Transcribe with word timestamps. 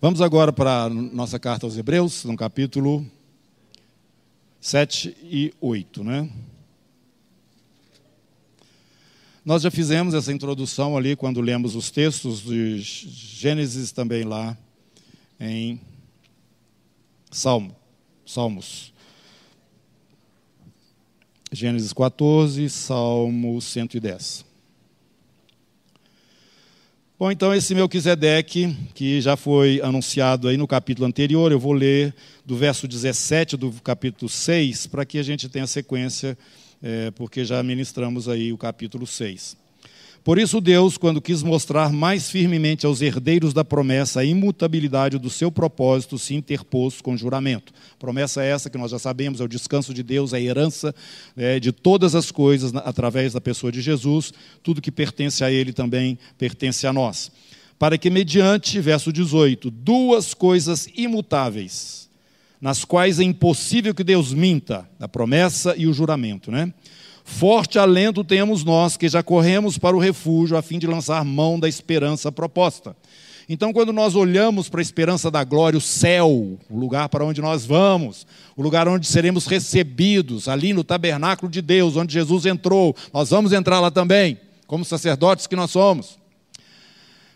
Vamos 0.00 0.20
agora 0.20 0.52
para 0.52 0.84
a 0.84 0.88
nossa 0.88 1.40
carta 1.40 1.66
aos 1.66 1.76
Hebreus, 1.76 2.22
no 2.22 2.36
capítulo 2.36 3.04
7 4.60 5.16
e 5.24 5.52
8, 5.60 6.04
né? 6.04 6.30
Nós 9.44 9.62
já 9.62 9.72
fizemos 9.72 10.14
essa 10.14 10.32
introdução 10.32 10.96
ali 10.96 11.16
quando 11.16 11.40
lemos 11.40 11.74
os 11.74 11.90
textos 11.90 12.42
de 12.42 12.78
Gênesis 12.80 13.90
também 13.90 14.22
lá 14.22 14.56
em 15.40 15.80
Salmo, 17.28 17.74
Salmos. 18.24 18.92
Gênesis 21.50 21.92
14, 21.92 22.70
Salmo 22.70 23.60
110. 23.60 24.47
Bom, 27.18 27.32
então 27.32 27.52
esse 27.52 27.74
Melquisedeque, 27.74 28.76
que 28.94 29.20
já 29.20 29.36
foi 29.36 29.80
anunciado 29.82 30.46
aí 30.46 30.56
no 30.56 30.68
capítulo 30.68 31.04
anterior, 31.04 31.50
eu 31.50 31.58
vou 31.58 31.72
ler 31.72 32.14
do 32.46 32.56
verso 32.56 32.86
17 32.86 33.56
do 33.56 33.72
capítulo 33.82 34.28
6, 34.28 34.86
para 34.86 35.04
que 35.04 35.18
a 35.18 35.22
gente 35.24 35.48
tenha 35.48 35.66
sequência, 35.66 36.38
é, 36.80 37.10
porque 37.10 37.44
já 37.44 37.60
ministramos 37.60 38.28
aí 38.28 38.52
o 38.52 38.56
capítulo 38.56 39.04
6. 39.04 39.56
Por 40.28 40.38
isso, 40.38 40.60
Deus, 40.60 40.98
quando 40.98 41.22
quis 41.22 41.42
mostrar 41.42 41.90
mais 41.90 42.28
firmemente 42.28 42.84
aos 42.84 43.00
herdeiros 43.00 43.54
da 43.54 43.64
promessa 43.64 44.20
a 44.20 44.24
imutabilidade 44.26 45.16
do 45.16 45.30
seu 45.30 45.50
propósito, 45.50 46.18
se 46.18 46.34
interpôs 46.34 47.00
com 47.00 47.16
juramento. 47.16 47.72
Promessa 47.98 48.42
essa 48.42 48.68
que 48.68 48.76
nós 48.76 48.90
já 48.90 48.98
sabemos, 48.98 49.40
é 49.40 49.44
o 49.44 49.48
descanso 49.48 49.94
de 49.94 50.02
Deus, 50.02 50.34
a 50.34 50.38
herança 50.38 50.94
é, 51.34 51.58
de 51.58 51.72
todas 51.72 52.14
as 52.14 52.30
coisas 52.30 52.74
através 52.74 53.32
da 53.32 53.40
pessoa 53.40 53.72
de 53.72 53.80
Jesus, 53.80 54.30
tudo 54.62 54.82
que 54.82 54.92
pertence 54.92 55.42
a 55.42 55.50
Ele 55.50 55.72
também 55.72 56.18
pertence 56.36 56.86
a 56.86 56.92
nós. 56.92 57.32
Para 57.78 57.96
que, 57.96 58.10
mediante, 58.10 58.78
verso 58.80 59.10
18, 59.10 59.70
duas 59.70 60.34
coisas 60.34 60.90
imutáveis, 60.94 62.06
nas 62.60 62.84
quais 62.84 63.18
é 63.18 63.22
impossível 63.22 63.94
que 63.94 64.04
Deus 64.04 64.34
minta, 64.34 64.86
a 65.00 65.08
promessa 65.08 65.74
e 65.74 65.86
o 65.86 65.94
juramento, 65.94 66.50
né? 66.50 66.70
Forte 67.28 67.78
alento 67.78 68.24
temos 68.24 68.64
nós 68.64 68.96
que 68.96 69.06
já 69.06 69.22
corremos 69.22 69.76
para 69.76 69.94
o 69.94 70.00
refúgio 70.00 70.56
a 70.56 70.62
fim 70.62 70.78
de 70.78 70.86
lançar 70.86 71.22
mão 71.24 71.60
da 71.60 71.68
esperança 71.68 72.32
proposta. 72.32 72.96
Então, 73.46 73.70
quando 73.70 73.92
nós 73.92 74.16
olhamos 74.16 74.68
para 74.68 74.80
a 74.80 74.82
esperança 74.82 75.30
da 75.30 75.44
glória, 75.44 75.76
o 75.76 75.80
céu, 75.80 76.58
o 76.68 76.76
lugar 76.76 77.08
para 77.10 77.24
onde 77.24 77.40
nós 77.42 77.66
vamos, 77.66 78.26
o 78.56 78.62
lugar 78.62 78.88
onde 78.88 79.06
seremos 79.06 79.46
recebidos, 79.46 80.48
ali 80.48 80.72
no 80.72 80.82
tabernáculo 80.82 81.52
de 81.52 81.60
Deus, 81.60 81.96
onde 81.96 82.14
Jesus 82.14 82.46
entrou, 82.46 82.96
nós 83.12 83.28
vamos 83.28 83.52
entrar 83.52 83.78
lá 83.78 83.90
também, 83.90 84.40
como 84.66 84.84
sacerdotes 84.84 85.46
que 85.46 85.54
nós 85.54 85.70
somos. 85.70 86.18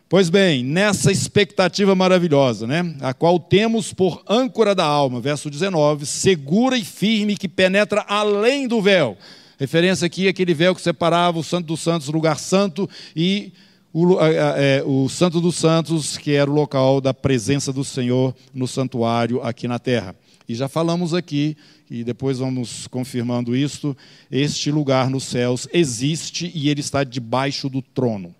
Pois 0.08 0.30
bem, 0.30 0.64
nessa 0.64 1.12
expectativa 1.12 1.94
maravilhosa, 1.94 2.66
né, 2.66 2.96
a 3.02 3.12
qual 3.12 3.38
temos 3.38 3.92
por 3.92 4.22
âncora 4.26 4.74
da 4.74 4.84
alma, 4.84 5.20
verso 5.20 5.50
19, 5.50 6.06
segura 6.06 6.78
e 6.78 6.84
firme 6.84 7.36
que 7.36 7.46
penetra 7.46 8.04
além 8.08 8.66
do 8.66 8.80
véu 8.80 9.18
Referência 9.62 10.06
aqui 10.06 10.26
aquele 10.26 10.52
véu 10.52 10.74
que 10.74 10.82
separava 10.82 11.38
o 11.38 11.44
Santo 11.44 11.68
dos 11.68 11.78
Santos, 11.78 12.08
o 12.08 12.12
lugar 12.12 12.36
santo, 12.36 12.90
e 13.14 13.52
o, 13.92 14.20
é, 14.20 14.82
o 14.84 15.08
Santo 15.08 15.40
dos 15.40 15.54
Santos, 15.54 16.18
que 16.18 16.32
era 16.32 16.50
o 16.50 16.52
local 16.52 17.00
da 17.00 17.14
presença 17.14 17.72
do 17.72 17.84
Senhor 17.84 18.34
no 18.52 18.66
santuário 18.66 19.40
aqui 19.40 19.68
na 19.68 19.78
terra. 19.78 20.16
E 20.48 20.54
já 20.56 20.68
falamos 20.68 21.14
aqui, 21.14 21.56
e 21.88 22.02
depois 22.02 22.38
vamos 22.38 22.88
confirmando 22.88 23.54
isto, 23.54 23.96
este 24.32 24.68
lugar 24.72 25.08
nos 25.08 25.22
céus 25.22 25.68
existe 25.72 26.50
e 26.52 26.68
ele 26.68 26.80
está 26.80 27.04
debaixo 27.04 27.68
do 27.68 27.80
trono. 27.80 28.34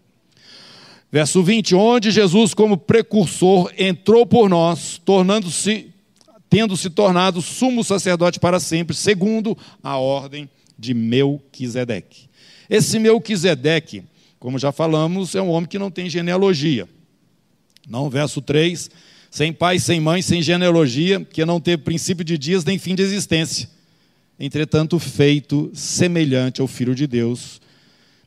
Verso 1.08 1.40
20, 1.40 1.76
onde 1.76 2.10
Jesus, 2.10 2.52
como 2.52 2.76
precursor, 2.76 3.72
entrou 3.78 4.26
por 4.26 4.50
nós, 4.50 5.00
tornando-se, 5.04 5.86
tendo 6.50 6.76
se 6.76 6.90
tornado 6.90 7.40
sumo 7.40 7.84
sacerdote 7.84 8.40
para 8.40 8.58
sempre, 8.58 8.96
segundo 8.96 9.56
a 9.84 9.96
ordem 9.96 10.50
de 10.82 10.92
Melquisedeque. 10.94 12.28
Esse 12.68 12.98
Melquisedeque, 12.98 14.02
como 14.40 14.58
já 14.58 14.72
falamos, 14.72 15.36
é 15.36 15.40
um 15.40 15.48
homem 15.50 15.68
que 15.68 15.78
não 15.78 15.92
tem 15.92 16.10
genealogia. 16.10 16.88
Não, 17.88 18.10
verso 18.10 18.42
3, 18.42 18.90
sem 19.30 19.52
pai, 19.52 19.78
sem 19.78 20.00
mãe, 20.00 20.20
sem 20.20 20.42
genealogia, 20.42 21.24
que 21.24 21.44
não 21.44 21.60
teve 21.60 21.84
princípio 21.84 22.24
de 22.24 22.36
dias 22.36 22.64
nem 22.64 22.80
fim 22.80 22.96
de 22.96 23.02
existência. 23.02 23.70
Entretanto, 24.40 24.98
feito 24.98 25.70
semelhante 25.72 26.60
ao 26.60 26.66
Filho 26.66 26.96
de 26.96 27.06
Deus, 27.06 27.60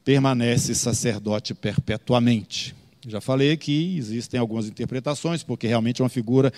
permanece 0.05 0.73
sacerdote 0.73 1.53
perpetuamente. 1.53 2.73
Já 3.05 3.19
falei 3.19 3.57
que 3.57 3.97
existem 3.97 4.39
algumas 4.39 4.67
interpretações, 4.67 5.43
porque 5.43 5.67
realmente 5.67 6.01
é 6.01 6.03
uma 6.03 6.09
figura 6.09 6.53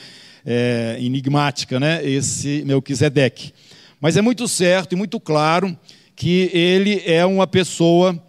é, 0.46 0.98
enigmática, 1.00 1.80
né? 1.80 2.08
esse 2.08 2.64
Melquisedeque. 2.66 3.52
Mas 4.00 4.16
é 4.16 4.22
muito 4.22 4.48
certo 4.48 4.94
e 4.94 4.96
muito 4.96 5.20
claro 5.20 5.78
que 6.16 6.52
ele 6.54 7.02
é 7.06 7.26
uma 7.26 7.48
pessoa 7.48 8.20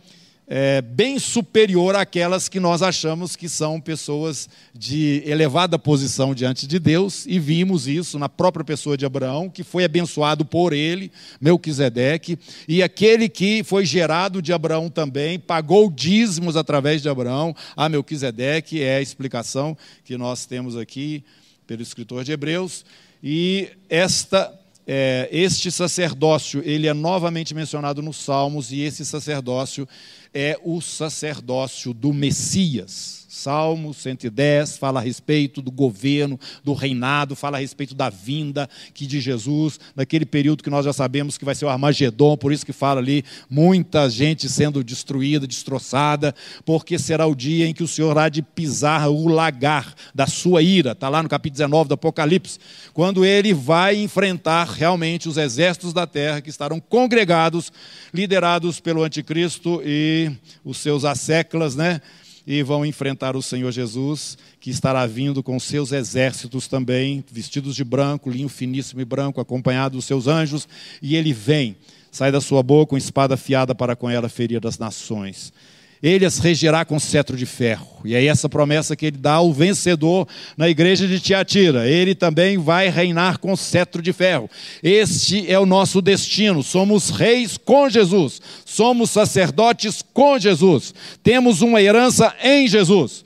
é, 0.46 0.80
bem 0.80 1.18
superior 1.18 1.94
àquelas 1.94 2.48
que 2.48 2.58
nós 2.58 2.80
achamos 2.80 3.36
que 3.36 3.50
são 3.50 3.78
pessoas 3.78 4.48
de 4.74 5.22
elevada 5.26 5.78
posição 5.78 6.34
diante 6.34 6.66
de 6.66 6.78
Deus, 6.78 7.26
e 7.26 7.38
vimos 7.38 7.86
isso 7.86 8.18
na 8.18 8.30
própria 8.30 8.64
pessoa 8.64 8.96
de 8.96 9.04
Abraão, 9.04 9.50
que 9.50 9.62
foi 9.62 9.84
abençoado 9.84 10.46
por 10.46 10.72
ele, 10.72 11.12
Melquisedeque, 11.38 12.38
e 12.66 12.82
aquele 12.82 13.28
que 13.28 13.62
foi 13.62 13.84
gerado 13.84 14.40
de 14.40 14.54
Abraão 14.54 14.88
também, 14.88 15.38
pagou 15.38 15.90
dízimos 15.90 16.56
através 16.56 17.02
de 17.02 17.10
Abraão. 17.10 17.54
A 17.76 17.90
Melquisedeque, 17.90 18.82
é 18.82 18.96
a 18.96 19.02
explicação 19.02 19.76
que 20.02 20.16
nós 20.16 20.46
temos 20.46 20.78
aqui 20.78 21.22
pelo 21.66 21.82
escritor 21.82 22.24
de 22.24 22.32
Hebreus, 22.32 22.86
e 23.22 23.68
esta 23.90 24.57
é, 24.90 25.28
este 25.30 25.70
sacerdócio, 25.70 26.62
ele 26.64 26.86
é 26.86 26.94
novamente 26.94 27.54
mencionado 27.54 28.00
nos 28.00 28.16
Salmos, 28.16 28.72
e 28.72 28.80
esse 28.80 29.04
sacerdócio 29.04 29.86
é 30.32 30.58
o 30.62 30.80
sacerdócio 30.80 31.92
do 31.94 32.12
Messias. 32.12 33.18
Salmo 33.38 33.94
110 33.94 34.78
fala 34.78 34.98
a 34.98 35.02
respeito 35.02 35.62
do 35.62 35.70
governo, 35.70 36.40
do 36.64 36.72
reinado, 36.72 37.36
fala 37.36 37.56
a 37.56 37.60
respeito 37.60 37.94
da 37.94 38.10
vinda 38.10 38.68
que 38.92 39.06
de 39.06 39.20
Jesus, 39.20 39.78
naquele 39.94 40.26
período 40.26 40.62
que 40.62 40.70
nós 40.70 40.84
já 40.84 40.92
sabemos 40.92 41.38
que 41.38 41.44
vai 41.44 41.54
ser 41.54 41.64
o 41.64 41.68
Armagedon, 41.68 42.36
por 42.36 42.52
isso 42.52 42.66
que 42.66 42.72
fala 42.72 43.00
ali 43.00 43.24
muita 43.48 44.10
gente 44.10 44.48
sendo 44.48 44.82
destruída, 44.82 45.46
destroçada, 45.46 46.34
porque 46.64 46.98
será 46.98 47.26
o 47.26 47.34
dia 47.34 47.68
em 47.68 47.72
que 47.72 47.82
o 47.82 47.88
Senhor 47.88 48.18
há 48.18 48.28
de 48.28 48.42
pisar 48.42 49.08
o 49.08 49.28
lagar 49.28 49.94
da 50.12 50.26
sua 50.26 50.60
ira, 50.60 50.92
está 50.92 51.08
lá 51.08 51.22
no 51.22 51.28
capítulo 51.28 51.58
19 51.58 51.88
do 51.88 51.94
Apocalipse, 51.94 52.58
quando 52.92 53.24
ele 53.24 53.54
vai 53.54 54.02
enfrentar 54.02 54.64
realmente 54.64 55.28
os 55.28 55.36
exércitos 55.36 55.92
da 55.92 56.08
terra 56.08 56.40
que 56.40 56.50
estarão 56.50 56.80
congregados, 56.80 57.70
liderados 58.12 58.80
pelo 58.80 59.04
anticristo 59.04 59.80
e 59.84 60.17
os 60.64 60.78
seus 60.78 61.04
asseclas, 61.04 61.76
né? 61.76 62.00
e 62.50 62.62
vão 62.62 62.86
enfrentar 62.86 63.36
o 63.36 63.42
Senhor 63.42 63.70
Jesus, 63.70 64.38
que 64.58 64.70
estará 64.70 65.06
vindo 65.06 65.42
com 65.42 65.60
seus 65.60 65.92
exércitos 65.92 66.66
também, 66.66 67.22
vestidos 67.30 67.76
de 67.76 67.84
branco, 67.84 68.30
linho 68.30 68.48
finíssimo 68.48 69.02
e 69.02 69.04
branco, 69.04 69.38
acompanhado 69.38 69.98
dos 69.98 70.06
seus 70.06 70.26
anjos, 70.26 70.66
e 71.02 71.14
ele 71.14 71.34
vem, 71.34 71.76
sai 72.10 72.32
da 72.32 72.40
sua 72.40 72.62
boca 72.62 72.88
com 72.88 72.96
espada 72.96 73.34
afiada 73.34 73.74
para 73.74 73.94
com 73.94 74.08
ela 74.08 74.30
ferir 74.30 74.66
as 74.66 74.78
nações. 74.78 75.52
Ele 76.02 76.24
as 76.24 76.38
regerá 76.38 76.84
com 76.84 76.98
cetro 76.98 77.36
de 77.36 77.46
ferro. 77.46 77.86
E 78.04 78.14
é 78.14 78.24
essa 78.24 78.48
promessa 78.48 78.94
que 78.94 79.06
ele 79.06 79.16
dá 79.16 79.34
ao 79.34 79.52
vencedor 79.52 80.28
na 80.56 80.68
igreja 80.68 81.06
de 81.08 81.18
Tiatira. 81.18 81.88
Ele 81.88 82.14
também 82.14 82.56
vai 82.58 82.88
reinar 82.88 83.38
com 83.38 83.56
cetro 83.56 84.00
de 84.00 84.12
ferro. 84.12 84.48
Este 84.82 85.50
é 85.50 85.58
o 85.58 85.66
nosso 85.66 86.00
destino. 86.00 86.62
Somos 86.62 87.10
reis 87.10 87.56
com 87.56 87.88
Jesus. 87.88 88.40
Somos 88.64 89.10
sacerdotes 89.10 90.02
com 90.12 90.38
Jesus. 90.38 90.94
Temos 91.22 91.62
uma 91.62 91.82
herança 91.82 92.34
em 92.42 92.68
Jesus. 92.68 93.24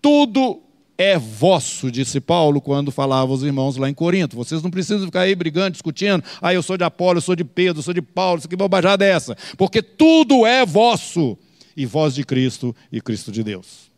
Tudo 0.00 0.62
é 0.98 1.18
vosso, 1.18 1.90
disse 1.90 2.20
Paulo 2.20 2.60
quando 2.60 2.92
falava 2.92 3.32
aos 3.32 3.42
irmãos 3.42 3.76
lá 3.76 3.88
em 3.88 3.94
Corinto. 3.94 4.36
Vocês 4.36 4.62
não 4.62 4.70
precisam 4.70 5.06
ficar 5.06 5.22
aí 5.22 5.34
brigando, 5.34 5.72
discutindo. 5.72 6.22
Ah, 6.40 6.52
eu 6.52 6.62
sou 6.62 6.76
de 6.76 6.84
Apolo, 6.84 7.18
eu 7.18 7.22
sou 7.22 7.34
de 7.34 7.44
Pedro, 7.44 7.78
eu 7.78 7.82
sou 7.82 7.94
de 7.94 8.02
Paulo, 8.02 8.38
isso 8.38 8.48
que 8.48 8.56
bobajada 8.56 9.04
é 9.04 9.10
essa? 9.10 9.36
Porque 9.56 9.82
tudo 9.82 10.46
é 10.46 10.64
vosso 10.64 11.36
e 11.76 11.84
voz 11.86 12.14
de 12.14 12.24
Cristo 12.24 12.74
e 12.90 13.00
Cristo 13.00 13.30
de 13.30 13.42
Deus. 13.42 13.90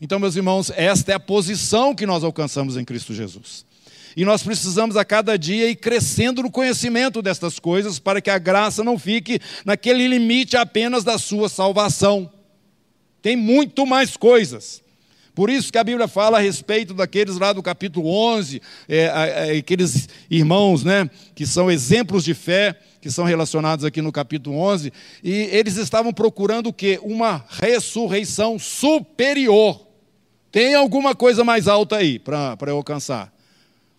Então, 0.00 0.18
meus 0.18 0.36
irmãos, 0.36 0.70
esta 0.76 1.12
é 1.12 1.14
a 1.14 1.20
posição 1.20 1.94
que 1.94 2.06
nós 2.06 2.22
alcançamos 2.22 2.76
em 2.76 2.84
Cristo 2.84 3.14
Jesus. 3.14 3.64
E 4.16 4.24
nós 4.24 4.42
precisamos 4.42 4.96
a 4.96 5.04
cada 5.04 5.36
dia 5.36 5.68
ir 5.68 5.76
crescendo 5.76 6.42
no 6.42 6.50
conhecimento 6.50 7.20
destas 7.20 7.58
coisas 7.58 7.98
para 7.98 8.20
que 8.20 8.30
a 8.30 8.38
graça 8.38 8.84
não 8.84 8.98
fique 8.98 9.40
naquele 9.64 10.06
limite 10.06 10.56
apenas 10.56 11.02
da 11.02 11.18
sua 11.18 11.48
salvação. 11.48 12.30
Tem 13.20 13.34
muito 13.36 13.84
mais 13.86 14.16
coisas. 14.16 14.83
Por 15.34 15.50
isso 15.50 15.72
que 15.72 15.78
a 15.78 15.84
Bíblia 15.84 16.06
fala 16.06 16.38
a 16.38 16.40
respeito 16.40 16.94
daqueles 16.94 17.38
lá 17.38 17.52
do 17.52 17.62
capítulo 17.62 18.08
11, 18.08 18.62
é, 18.88 19.58
aqueles 19.58 20.08
irmãos 20.30 20.84
né, 20.84 21.10
que 21.34 21.44
são 21.44 21.68
exemplos 21.68 22.22
de 22.22 22.34
fé, 22.34 22.78
que 23.00 23.10
são 23.10 23.24
relacionados 23.24 23.84
aqui 23.84 24.00
no 24.00 24.12
capítulo 24.12 24.56
11, 24.56 24.92
e 25.22 25.32
eles 25.50 25.76
estavam 25.76 26.12
procurando 26.12 26.68
o 26.68 26.72
quê? 26.72 27.00
Uma 27.02 27.44
ressurreição 27.48 28.58
superior. 28.58 29.84
Tem 30.52 30.76
alguma 30.76 31.16
coisa 31.16 31.42
mais 31.42 31.66
alta 31.66 31.96
aí 31.96 32.18
para 32.18 32.56
eu 32.68 32.76
alcançar. 32.76 33.34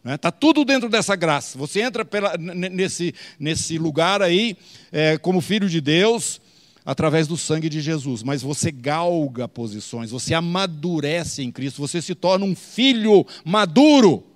Está 0.06 0.30
né? 0.30 0.38
Tudo 0.40 0.64
dentro 0.64 0.88
dessa 0.88 1.16
graça. 1.16 1.58
Você 1.58 1.82
entra 1.82 2.06
pela, 2.06 2.38
nesse, 2.38 3.14
nesse 3.38 3.78
lugar 3.78 4.22
aí, 4.22 4.56
é, 4.90 5.18
como 5.18 5.42
filho 5.42 5.68
de 5.68 5.82
Deus, 5.82 6.40
através 6.86 7.28
do 7.28 7.36
sangue 7.36 7.68
de 7.68 7.82
Jesus. 7.82 8.22
Mas 8.22 8.42
você 8.42 8.72
galga 8.72 9.48
posições, 9.48 10.12
você 10.12 10.34
amadurece 10.34 11.42
em 11.42 11.52
Cristo, 11.52 11.82
você 11.82 12.02
se 12.02 12.14
torna 12.14 12.46
um 12.46 12.56
filho 12.56 13.26
maduro. 13.44 14.35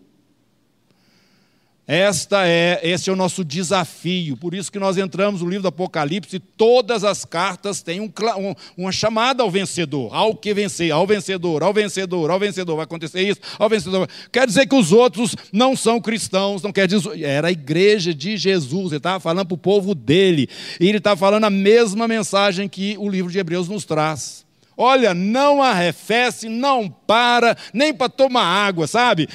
Esta 1.91 2.47
é, 2.47 2.80
esse 2.83 3.09
é 3.09 3.13
o 3.13 3.15
nosso 3.15 3.44
desafio. 3.44 4.38
Por 4.38 4.53
isso 4.53 4.71
que 4.71 4.77
nós 4.77 4.95
entramos 4.95 5.41
no 5.41 5.50
livro 5.50 5.63
do 5.63 5.69
Apocalipse 5.69 6.36
e 6.36 6.39
todas 6.39 7.03
as 7.03 7.25
cartas 7.25 7.81
têm 7.81 8.00
um, 8.00 8.12
um, 8.38 8.53
uma 8.77 8.91
chamada 8.91 9.41
ao 9.41 9.50
vencedor, 9.50 10.13
ao 10.13 10.36
que 10.36 10.53
vencer, 10.53 10.91
ao 10.91 11.07
vencedor, 11.07 11.63
ao 11.63 11.74
vencedor, 11.74 12.30
ao 12.30 12.39
vencedor. 12.39 12.75
Vai 12.75 12.83
acontecer 12.83 13.27
isso, 13.27 13.41
ao 13.57 13.68
vencedor. 13.68 14.07
Quer 14.31 14.45
dizer 14.45 14.68
que 14.68 14.75
os 14.75 14.91
outros 14.91 15.36
não 15.51 15.75
são 15.75 16.00
cristãos, 16.00 16.62
não 16.62 16.71
quer 16.71 16.88
dizer. 16.88 17.24
Era 17.24 17.47
a 17.47 17.51
igreja 17.51 18.13
de 18.13 18.38
Jesus, 18.38 18.92
ele 18.92 18.97
estava 18.97 19.19
falando 19.19 19.47
para 19.47 19.56
o 19.56 19.57
povo 19.57 19.95
dele. 19.95 20.47
E 20.80 20.88
ele 20.88 21.00
estava 21.00 21.18
falando 21.18 21.45
a 21.45 21.50
mesma 21.50 22.07
mensagem 22.07 22.69
que 22.69 22.95
o 23.00 23.09
livro 23.09 23.31
de 23.31 23.39
Hebreus 23.39 23.68
nos 23.68 23.83
traz. 23.83 24.45
Olha, 24.77 25.15
não 25.15 25.63
arrefece, 25.63 26.50
não 26.50 26.88
para, 26.88 27.57
nem 27.74 27.92
para 27.92 28.09
tomar 28.09 28.44
água, 28.44 28.85
sabe? 28.85 29.27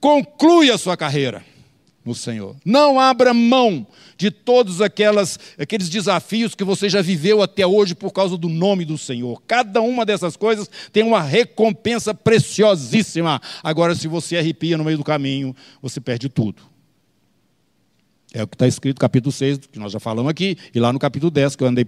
Conclui 0.00 0.68
a 0.68 0.76
sua 0.76 0.96
carreira 0.96 1.44
no 2.06 2.14
Senhor. 2.14 2.56
Não 2.64 3.00
abra 3.00 3.34
mão 3.34 3.86
de 4.16 4.30
todos 4.30 4.80
aquelas, 4.80 5.38
aqueles 5.58 5.88
desafios 5.88 6.54
que 6.54 6.62
você 6.62 6.88
já 6.88 7.02
viveu 7.02 7.42
até 7.42 7.66
hoje 7.66 7.94
por 7.94 8.12
causa 8.12 8.36
do 8.38 8.48
nome 8.48 8.84
do 8.84 8.96
Senhor. 8.96 9.42
Cada 9.46 9.82
uma 9.82 10.06
dessas 10.06 10.36
coisas 10.36 10.70
tem 10.92 11.02
uma 11.02 11.20
recompensa 11.20 12.14
preciosíssima. 12.14 13.40
Agora, 13.62 13.94
se 13.94 14.06
você 14.06 14.36
arrepia 14.36 14.78
no 14.78 14.84
meio 14.84 14.98
do 14.98 15.04
caminho, 15.04 15.54
você 15.82 16.00
perde 16.00 16.28
tudo. 16.28 16.62
É 18.32 18.42
o 18.42 18.46
que 18.46 18.54
está 18.54 18.66
escrito 18.66 18.96
no 18.96 19.00
capítulo 19.00 19.32
6, 19.32 19.58
que 19.72 19.78
nós 19.78 19.92
já 19.92 19.98
falamos 19.98 20.30
aqui, 20.30 20.56
e 20.74 20.78
lá 20.78 20.92
no 20.92 20.98
capítulo 20.98 21.30
10, 21.30 21.56
que 21.56 21.64
eu 21.64 21.68
andei 21.68 21.86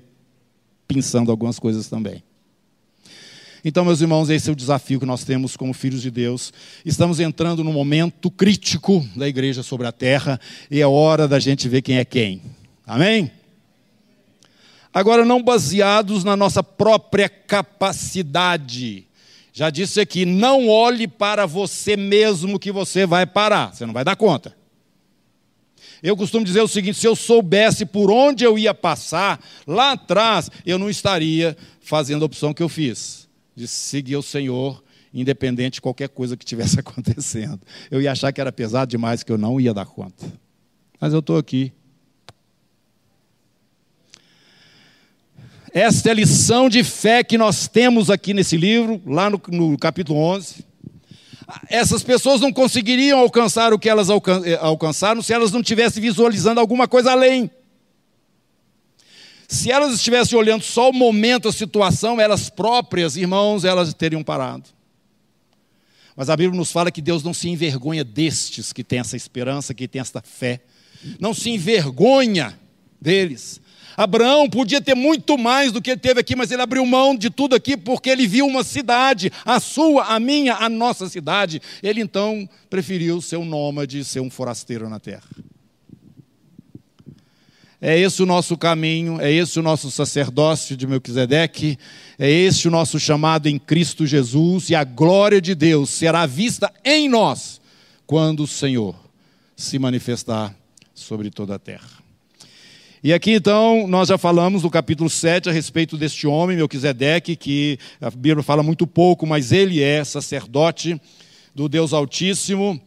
pensando 0.87 1.31
algumas 1.31 1.59
coisas 1.59 1.89
também. 1.89 2.23
Então, 3.65 3.85
meus 3.85 4.01
irmãos, 4.01 4.31
esse 4.31 4.49
é 4.49 4.53
o 4.53 4.57
desafio 4.57 5.01
que 5.01 5.07
nós 5.07 5.25
temos 5.25 5.57
como 5.57 5.73
filhos 5.73 6.01
de 6.01 6.11
Deus. 6.11 6.53
Estamos 6.85 7.19
entrando 7.19 7.65
num 7.65 7.73
momento 7.73 8.31
crítico 8.31 9.07
da 9.17 9.27
igreja 9.27 9.63
sobre 9.63 9.87
a 9.87 9.93
terra 9.93 10.41
e 10.71 10.81
é 10.81 10.87
hora 10.87 11.27
da 11.27 11.41
gente 11.41 11.69
ver 11.69 11.83
quem 11.83 11.99
é 11.99 12.05
quem. 12.05 12.41
Amém? 12.87 13.31
Agora, 14.95 15.25
não 15.25 15.43
baseados 15.43 16.23
na 16.23 16.37
nossa 16.37 16.63
própria 16.63 17.29
capacidade. 17.29 19.07
Já 19.53 19.71
disse 19.71 20.01
aqui, 20.01 20.25
não 20.25 20.69
olhe 20.69 21.09
para 21.09 21.45
você 21.45 21.97
mesmo 21.97 22.61
que 22.61 22.71
você 22.71 23.05
vai 23.05 23.27
parar, 23.27 23.75
você 23.75 23.85
não 23.85 23.93
vai 23.93 24.05
dar 24.05 24.15
conta. 24.15 24.57
Eu 26.01 26.17
costumo 26.17 26.45
dizer 26.45 26.61
o 26.61 26.69
seguinte: 26.69 26.99
se 26.99 27.09
eu 27.09 27.17
soubesse 27.17 27.85
por 27.85 28.09
onde 28.09 28.45
eu 28.45 28.57
ia 28.57 28.73
passar, 28.73 29.41
lá 29.67 29.93
atrás, 29.93 30.49
eu 30.65 30.79
não 30.79 30.89
estaria 30.89 31.57
fazendo 31.81 32.23
a 32.23 32.27
opção 32.27 32.55
que 32.55 32.63
eu 32.63 32.69
fiz 32.69 33.28
de 33.59 33.67
seguir 33.67 34.17
o 34.17 34.23
Senhor, 34.23 34.83
independente 35.13 35.75
de 35.75 35.81
qualquer 35.81 36.09
coisa 36.09 36.37
que 36.37 36.45
estivesse 36.45 36.79
acontecendo. 36.81 37.61
Eu 37.91 38.01
ia 38.01 38.13
achar 38.13 38.33
que 38.33 38.41
era 38.41 38.53
pesado 38.53 38.91
demais, 38.91 39.23
que 39.23 39.33
eu 39.33 39.39
não 39.39 39.61
ia 39.61 39.75
dar 39.75 39.87
conta. 39.87 40.33
Mas 41.01 41.13
eu 41.13 41.19
estou 41.19 41.37
aqui. 41.37 41.73
Esta 45.73 46.09
é 46.09 46.13
a 46.13 46.15
lição 46.15 46.69
de 46.69 46.83
fé 46.83 47.23
que 47.23 47.37
nós 47.37 47.69
temos 47.69 48.11
aqui 48.11 48.33
nesse 48.33 48.57
livro, 48.57 49.03
lá 49.05 49.29
no, 49.29 49.41
no 49.49 49.77
capítulo 49.77 50.19
11. 50.19 50.65
Essas 51.69 52.03
pessoas 52.03 52.41
não 52.41 52.53
conseguiriam 52.53 53.19
alcançar 53.19 53.73
o 53.73 53.79
que 53.79 53.89
elas 53.89 54.11
alcan 54.11 54.43
eh, 54.45 54.59
alcançaram 54.61 55.23
se 55.23 55.33
elas 55.33 55.51
não 55.51 55.61
estivessem 55.61 56.03
visualizando 56.03 56.61
alguma 56.61 56.87
coisa 56.87 57.13
além. 57.13 57.51
Se 59.51 59.73
elas 59.73 59.95
estivessem 59.95 60.39
olhando 60.39 60.63
só 60.63 60.91
o 60.91 60.93
momento, 60.93 61.49
a 61.49 61.53
situação, 61.53 62.21
elas 62.21 62.51
próprias, 62.51 63.17
irmãos, 63.17 63.65
elas 63.65 63.95
teriam 63.95 64.23
parado. 64.23 64.65
Mas 66.15 66.29
a 66.29 66.37
Bíblia 66.37 66.59
nos 66.59 66.71
fala 66.71 66.91
que 66.91 67.01
Deus 67.01 67.23
não 67.23 67.33
se 67.33 67.49
envergonha 67.49 68.05
destes 68.05 68.75
que 68.75 68.85
têm 68.85 68.99
essa 68.99 69.17
esperança, 69.17 69.73
que 69.73 69.89
têm 69.89 70.03
essa 70.03 70.21
fé. 70.21 70.61
Não 71.19 71.33
se 71.33 71.49
envergonha 71.49 72.59
deles. 73.01 73.59
Abraão 73.97 74.51
podia 74.51 74.83
ter 74.83 74.95
muito 74.95 75.39
mais 75.39 75.73
do 75.73 75.81
que 75.81 75.93
ele 75.93 76.01
teve 76.01 76.21
aqui, 76.21 76.37
mas 76.37 76.51
ele 76.51 76.61
abriu 76.61 76.85
mão 76.85 77.17
de 77.17 77.31
tudo 77.31 77.57
aqui 77.57 77.75
porque 77.75 78.11
ele 78.11 78.27
viu 78.27 78.47
uma 78.47 78.63
cidade, 78.63 79.33
a 79.47 79.59
sua, 79.59 80.05
a 80.05 80.21
minha, 80.21 80.57
a 80.57 80.69
nossa 80.69 81.09
cidade. 81.09 81.63
Ele 81.83 82.03
então 82.03 82.47
preferiu 82.69 83.23
ser 83.23 83.39
um 83.39 83.47
nômade, 83.47 84.05
ser 84.05 84.21
um 84.21 84.29
forasteiro 84.29 84.91
na 84.91 85.01
terra. 85.01 85.25
É 87.81 87.97
esse 87.97 88.21
o 88.21 88.27
nosso 88.27 88.57
caminho, 88.57 89.21
é 89.21 89.33
esse 89.33 89.57
o 89.61 89.63
nosso 89.63 89.89
sacerdócio 89.89 90.77
de 90.77 90.85
Melquisedeque, 90.85 91.79
é 92.19 92.29
esse 92.29 92.67
o 92.67 92.73
nosso 92.73 92.99
chamado 92.99 93.47
em 93.47 93.57
Cristo 93.57 94.05
Jesus, 94.05 94.69
e 94.69 94.75
a 94.75 94.83
glória 94.83 95.41
de 95.41 95.55
Deus 95.55 95.91
será 95.91 96.27
vista 96.27 96.73
em 96.85 97.09
nós 97.09 97.61
quando 98.05 98.43
o 98.43 98.49
Senhor 98.49 98.97
se 99.57 99.79
manifestar 99.79 100.53
sobre 100.93 101.31
toda 101.31 101.55
a 101.55 101.59
terra. 101.59 101.89
E 103.03 103.13
aqui 103.13 103.31
então, 103.31 103.87
nós 103.87 104.09
já 104.09 104.19
falamos 104.19 104.65
no 104.65 104.71
capítulo 104.71 105.09
7 105.09 105.49
a 105.49 105.53
respeito 105.53 105.97
deste 105.97 106.27
homem, 106.27 106.57
Melquisedeque, 106.57 107.37
que 107.37 107.79
a 108.01 108.11
Bíblia 108.11 108.43
fala 108.43 108.61
muito 108.61 108.89
pouco, 108.89 109.25
mas 109.25 109.53
ele 109.53 109.81
é 109.81 110.03
sacerdote 110.03 111.01
do 111.55 111.69
Deus 111.69 111.93
Altíssimo, 111.93 112.81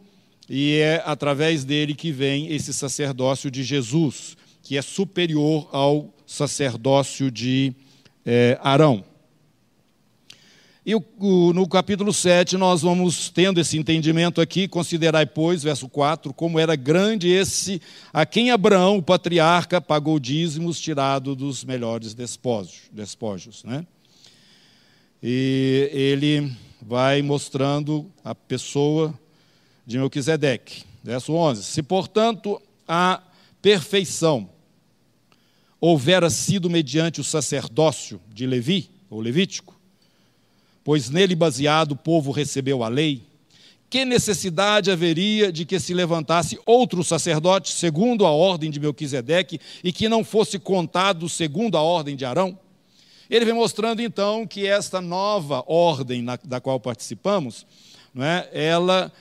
e 0.50 0.76
é 0.80 1.02
através 1.06 1.64
dele 1.64 1.96
que 1.96 2.12
vem 2.12 2.52
esse 2.54 2.74
sacerdócio 2.74 3.50
de 3.50 3.64
Jesus 3.64 4.36
que 4.62 4.78
é 4.78 4.82
superior 4.82 5.68
ao 5.72 6.14
sacerdócio 6.26 7.30
de 7.30 7.74
é, 8.26 8.58
Arão. 8.62 9.04
E 10.84 10.96
o, 10.96 11.04
o, 11.20 11.54
no 11.54 11.68
capítulo 11.68 12.12
7, 12.12 12.58
nós 12.58 12.82
vamos 12.82 13.30
tendo 13.30 13.60
esse 13.60 13.78
entendimento 13.78 14.42
aqui, 14.42 14.68
considerai, 14.68 15.28
pois, 15.28 15.62
verso 15.62 15.88
4, 15.88 16.34
como 16.34 16.60
era 16.60 16.76
grande 16.76 17.30
esse 17.30 17.80
a 18.12 18.26
quem 18.26 18.50
Abraão, 18.50 18.98
o 18.98 19.04
patriarca, 19.04 19.80
pagou 19.80 20.20
dízimos 20.20 20.80
tirado 20.80 21.36
dos 21.36 21.64
melhores 21.64 22.16
despojos. 22.16 22.82
despojos 22.92 23.64
né? 23.64 23.86
E 25.22 25.88
ele 25.94 26.52
vai 26.82 27.22
mostrando 27.22 28.10
a 28.24 28.34
pessoa 28.34 29.14
de 29.86 30.00
Melquisedeque. 30.00 30.84
Verso 31.04 31.34
11: 31.34 31.64
Se, 31.64 31.84
portanto, 31.84 32.60
a 32.88 33.22
perfeição 33.62 34.50
houvera 35.80 36.30
sido 36.30 36.70
mediante 36.70 37.20
o 37.20 37.24
sacerdócio 37.24 38.22
de 38.32 38.46
Levi, 38.46 38.90
ou 39.10 39.20
Levítico, 39.20 39.80
pois 40.84 41.10
nele 41.10 41.36
baseado 41.36 41.94
o 41.94 41.96
povo 41.96 42.32
recebeu 42.32 42.84
a 42.84 42.88
lei, 42.88 43.24
que 43.90 44.06
necessidade 44.06 44.90
haveria 44.90 45.52
de 45.52 45.66
que 45.66 45.78
se 45.80 45.94
levantasse 45.94 46.58
outro 46.66 47.04
sacerdote, 47.04 47.74
segundo 47.74 48.26
a 48.26 48.32
ordem 48.32 48.72
de 48.72 48.80
Melquisedeque, 48.80 49.60
e 49.84 49.92
que 49.92 50.08
não 50.08 50.24
fosse 50.24 50.58
contado 50.58 51.28
segundo 51.28 51.76
a 51.78 51.82
ordem 51.82 52.16
de 52.16 52.24
Arão? 52.24 52.58
Ele 53.30 53.44
vem 53.44 53.54
mostrando 53.54 54.02
então 54.02 54.48
que 54.48 54.66
esta 54.66 55.02
nova 55.02 55.64
ordem 55.68 56.22
na, 56.22 56.38
da 56.42 56.62
qual 56.62 56.80
participamos, 56.80 57.66
não 58.14 58.24
é, 58.24 58.50
ela 58.54 59.12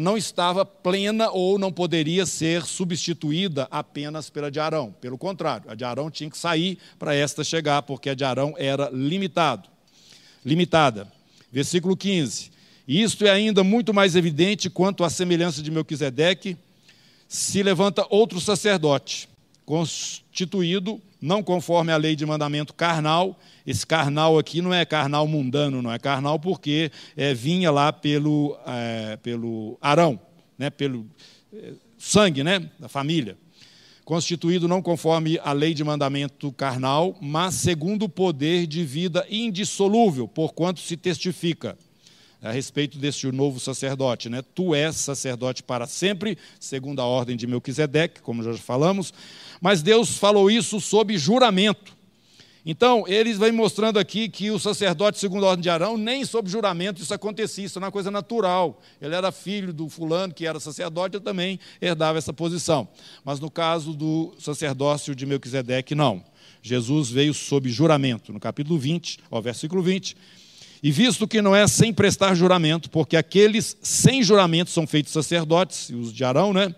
não 0.00 0.16
estava 0.16 0.64
plena 0.64 1.30
ou 1.30 1.58
não 1.58 1.70
poderia 1.70 2.24
ser 2.24 2.64
substituída 2.64 3.68
apenas 3.70 4.30
pela 4.30 4.50
de 4.50 4.58
Arão. 4.58 4.94
Pelo 5.00 5.18
contrário, 5.18 5.70
a 5.70 5.74
de 5.74 5.84
Arão 5.84 6.10
tinha 6.10 6.30
que 6.30 6.38
sair 6.38 6.78
para 6.98 7.14
esta 7.14 7.44
chegar, 7.44 7.82
porque 7.82 8.08
a 8.08 8.14
de 8.14 8.24
Arão 8.24 8.54
era 8.56 8.88
limitado, 8.90 9.68
limitada. 10.44 11.06
Versículo 11.52 11.96
15. 11.96 12.50
Isto 12.88 13.26
é 13.26 13.30
ainda 13.30 13.62
muito 13.62 13.94
mais 13.94 14.16
evidente 14.16 14.68
quanto 14.68 15.04
à 15.04 15.10
semelhança 15.10 15.62
de 15.62 15.70
Melquisedeque, 15.70 16.56
se 17.28 17.62
levanta 17.62 18.06
outro 18.10 18.40
sacerdote, 18.40 19.28
constituído 19.64 21.00
não 21.24 21.42
conforme 21.42 21.90
a 21.90 21.96
lei 21.96 22.14
de 22.14 22.26
mandamento 22.26 22.74
carnal. 22.74 23.38
Esse 23.66 23.86
carnal 23.86 24.38
aqui 24.38 24.60
não 24.60 24.74
é 24.74 24.84
carnal 24.84 25.26
mundano, 25.26 25.80
não 25.80 25.90
é 25.90 25.98
carnal 25.98 26.38
porque 26.38 26.92
é, 27.16 27.32
vinha 27.32 27.70
lá 27.70 27.90
pelo, 27.90 28.54
é, 28.66 29.16
pelo 29.16 29.78
Arão, 29.80 30.20
né, 30.58 30.68
pelo 30.68 31.06
é, 31.50 31.72
sangue 31.96 32.44
né, 32.44 32.70
da 32.78 32.90
família. 32.90 33.38
Constituído 34.04 34.68
não 34.68 34.82
conforme 34.82 35.40
a 35.42 35.52
lei 35.52 35.72
de 35.72 35.82
mandamento 35.82 36.52
carnal, 36.52 37.16
mas 37.22 37.54
segundo 37.54 38.02
o 38.02 38.08
poder 38.08 38.66
de 38.66 38.84
vida 38.84 39.26
indissolúvel, 39.30 40.28
porquanto 40.28 40.80
se 40.80 40.94
testifica 40.94 41.74
a 42.44 42.52
respeito 42.52 42.98
deste 42.98 43.32
novo 43.32 43.58
sacerdote. 43.58 44.28
Né? 44.28 44.42
Tu 44.54 44.74
és 44.74 44.94
sacerdote 44.94 45.62
para 45.62 45.86
sempre, 45.86 46.36
segundo 46.60 47.00
a 47.00 47.06
ordem 47.06 47.34
de 47.34 47.46
Melquisedeque, 47.46 48.20
como 48.20 48.42
já 48.42 48.52
falamos, 48.58 49.14
mas 49.64 49.80
Deus 49.80 50.18
falou 50.18 50.50
isso 50.50 50.78
sob 50.78 51.16
juramento. 51.16 51.96
Então, 52.66 53.08
eles 53.08 53.38
vêm 53.38 53.50
mostrando 53.50 53.98
aqui 53.98 54.28
que 54.28 54.50
o 54.50 54.58
sacerdote, 54.58 55.18
segundo 55.18 55.46
a 55.46 55.48
ordem 55.48 55.62
de 55.62 55.70
Arão, 55.70 55.96
nem 55.96 56.22
sob 56.22 56.50
juramento 56.50 57.00
isso 57.00 57.14
acontecia, 57.14 57.64
isso 57.64 57.78
é 57.78 57.82
uma 57.82 57.90
coisa 57.90 58.10
natural. 58.10 58.82
Ele 59.00 59.14
era 59.14 59.32
filho 59.32 59.72
do 59.72 59.88
fulano 59.88 60.34
que 60.34 60.46
era 60.46 60.60
sacerdote, 60.60 61.16
e 61.16 61.20
também 61.20 61.58
herdava 61.80 62.18
essa 62.18 62.30
posição. 62.30 62.86
Mas 63.24 63.40
no 63.40 63.50
caso 63.50 63.94
do 63.94 64.34
sacerdócio 64.38 65.14
de 65.14 65.24
Melquisedeque, 65.24 65.94
não. 65.94 66.22
Jesus 66.60 67.08
veio 67.08 67.32
sob 67.32 67.66
juramento, 67.70 68.34
no 68.34 68.40
capítulo 68.40 68.78
20, 68.78 69.20
ao 69.30 69.40
versículo 69.40 69.82
20. 69.82 70.14
E 70.82 70.90
visto 70.90 71.26
que 71.26 71.40
não 71.40 71.56
é 71.56 71.66
sem 71.66 71.90
prestar 71.90 72.34
juramento, 72.34 72.90
porque 72.90 73.16
aqueles 73.16 73.78
sem 73.80 74.22
juramento 74.22 74.68
são 74.68 74.86
feitos 74.86 75.10
sacerdotes, 75.10 75.88
os 75.88 76.12
de 76.12 76.22
Arão, 76.22 76.52
né? 76.52 76.74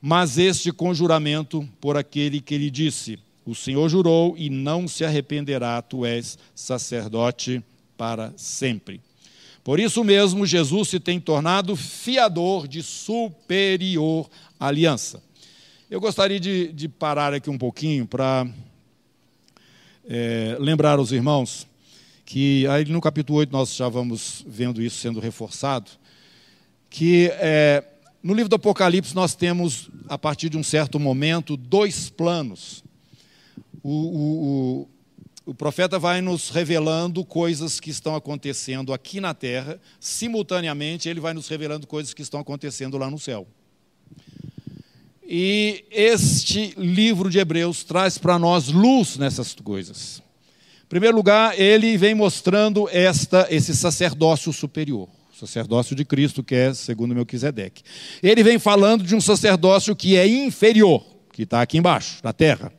Mas 0.00 0.38
este 0.38 0.72
com 0.72 0.94
juramento 0.94 1.68
por 1.80 1.96
aquele 1.96 2.40
que 2.40 2.56
lhe 2.56 2.70
disse: 2.70 3.18
O 3.44 3.54
Senhor 3.54 3.88
jurou 3.88 4.34
e 4.36 4.48
não 4.48 4.88
se 4.88 5.04
arrependerá, 5.04 5.80
tu 5.82 6.06
és 6.06 6.38
sacerdote 6.54 7.62
para 7.96 8.32
sempre. 8.36 9.00
Por 9.62 9.78
isso 9.78 10.02
mesmo, 10.02 10.46
Jesus 10.46 10.88
se 10.88 10.98
tem 10.98 11.20
tornado 11.20 11.76
fiador 11.76 12.66
de 12.66 12.82
superior 12.82 14.28
aliança. 14.58 15.22
Eu 15.90 16.00
gostaria 16.00 16.40
de, 16.40 16.72
de 16.72 16.88
parar 16.88 17.34
aqui 17.34 17.50
um 17.50 17.58
pouquinho 17.58 18.06
para 18.06 18.46
é, 20.08 20.56
lembrar 20.58 20.98
aos 20.98 21.12
irmãos 21.12 21.68
que 22.30 22.64
aí 22.68 22.84
no 22.84 23.00
capítulo 23.00 23.40
8 23.40 23.50
nós 23.50 23.74
já 23.74 23.88
vamos 23.88 24.44
vendo 24.46 24.80
isso 24.80 24.98
sendo 24.98 25.18
reforçado, 25.18 25.90
que 26.88 27.28
é, 27.34 27.82
no 28.22 28.34
livro 28.34 28.48
do 28.48 28.56
Apocalipse 28.56 29.14
nós 29.14 29.34
temos, 29.34 29.90
a 30.08 30.18
partir 30.18 30.48
de 30.50 30.58
um 30.58 30.62
certo 30.62 31.00
momento, 31.00 31.56
dois 31.56 32.10
planos. 32.10 32.84
O, 33.82 33.90
o, 33.90 34.84
o, 35.46 35.50
o 35.50 35.54
profeta 35.54 35.98
vai 35.98 36.20
nos 36.20 36.50
revelando 36.50 37.24
coisas 37.24 37.80
que 37.80 37.90
estão 37.90 38.14
acontecendo 38.14 38.92
aqui 38.92 39.20
na 39.20 39.32
terra, 39.32 39.80
simultaneamente 39.98 41.08
ele 41.08 41.20
vai 41.20 41.32
nos 41.32 41.48
revelando 41.48 41.86
coisas 41.86 42.12
que 42.12 42.22
estão 42.22 42.40
acontecendo 42.40 42.98
lá 42.98 43.10
no 43.10 43.18
céu. 43.18 43.46
E 45.32 45.84
este 45.90 46.74
livro 46.76 47.30
de 47.30 47.38
Hebreus 47.38 47.84
traz 47.84 48.18
para 48.18 48.38
nós 48.38 48.68
luz 48.68 49.16
nessas 49.16 49.54
coisas. 49.54 50.20
Em 50.84 50.88
primeiro 50.88 51.16
lugar, 51.16 51.58
ele 51.58 51.96
vem 51.96 52.16
mostrando 52.16 52.88
esta, 52.90 53.46
esse 53.48 53.74
sacerdócio 53.76 54.52
superior, 54.52 55.08
sacerdócio 55.40 55.96
de 55.96 56.04
Cristo, 56.04 56.42
que 56.42 56.54
é 56.54 56.74
segundo 56.74 57.14
Melquisedeque. 57.14 57.82
Ele 58.22 58.42
vem 58.42 58.58
falando 58.58 59.04
de 59.04 59.14
um 59.14 59.20
sacerdócio 59.20 59.96
que 59.96 60.16
é 60.16 60.26
inferior, 60.26 61.04
que 61.32 61.42
está 61.42 61.62
aqui 61.62 61.78
embaixo, 61.78 62.18
na 62.22 62.32
terra. 62.32 62.72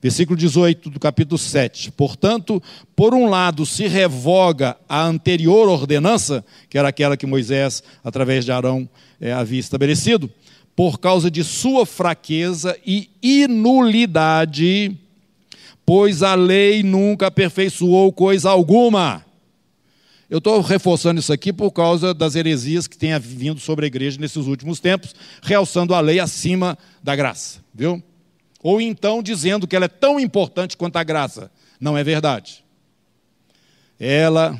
Versículo 0.00 0.36
18 0.36 0.90
do 0.90 0.98
capítulo 0.98 1.38
7. 1.38 1.92
Portanto, 1.92 2.60
por 2.96 3.14
um 3.14 3.28
lado, 3.28 3.64
se 3.64 3.86
revoga 3.86 4.76
a 4.88 5.04
anterior 5.04 5.68
ordenança, 5.68 6.44
que 6.68 6.76
era 6.76 6.88
aquela 6.88 7.16
que 7.16 7.26
Moisés, 7.26 7.84
através 8.02 8.44
de 8.44 8.50
Arão, 8.50 8.88
é, 9.20 9.32
havia 9.32 9.60
estabelecido, 9.60 10.28
por 10.74 10.98
causa 10.98 11.30
de 11.30 11.44
sua 11.44 11.86
fraqueza 11.86 12.76
e 12.84 13.10
inulidade, 13.22 14.96
pois 15.86 16.22
a 16.22 16.34
lei 16.34 16.82
nunca 16.82 17.28
aperfeiçoou 17.28 18.12
coisa 18.12 18.50
alguma. 18.50 19.24
Eu 20.32 20.38
estou 20.38 20.62
reforçando 20.62 21.20
isso 21.20 21.30
aqui 21.30 21.52
por 21.52 21.70
causa 21.72 22.14
das 22.14 22.34
heresias 22.34 22.86
que 22.86 22.96
têm 22.96 23.10
vindo 23.18 23.60
sobre 23.60 23.84
a 23.84 23.86
igreja 23.86 24.18
nesses 24.18 24.46
últimos 24.46 24.80
tempos, 24.80 25.14
realçando 25.42 25.94
a 25.94 26.00
lei 26.00 26.18
acima 26.20 26.78
da 27.02 27.14
graça, 27.14 27.60
viu? 27.74 28.02
Ou 28.62 28.80
então 28.80 29.22
dizendo 29.22 29.66
que 29.66 29.76
ela 29.76 29.84
é 29.84 29.88
tão 29.88 30.18
importante 30.18 30.74
quanto 30.74 30.96
a 30.96 31.04
graça. 31.04 31.52
Não 31.78 31.98
é 31.98 32.02
verdade. 32.02 32.64
Ela 34.00 34.58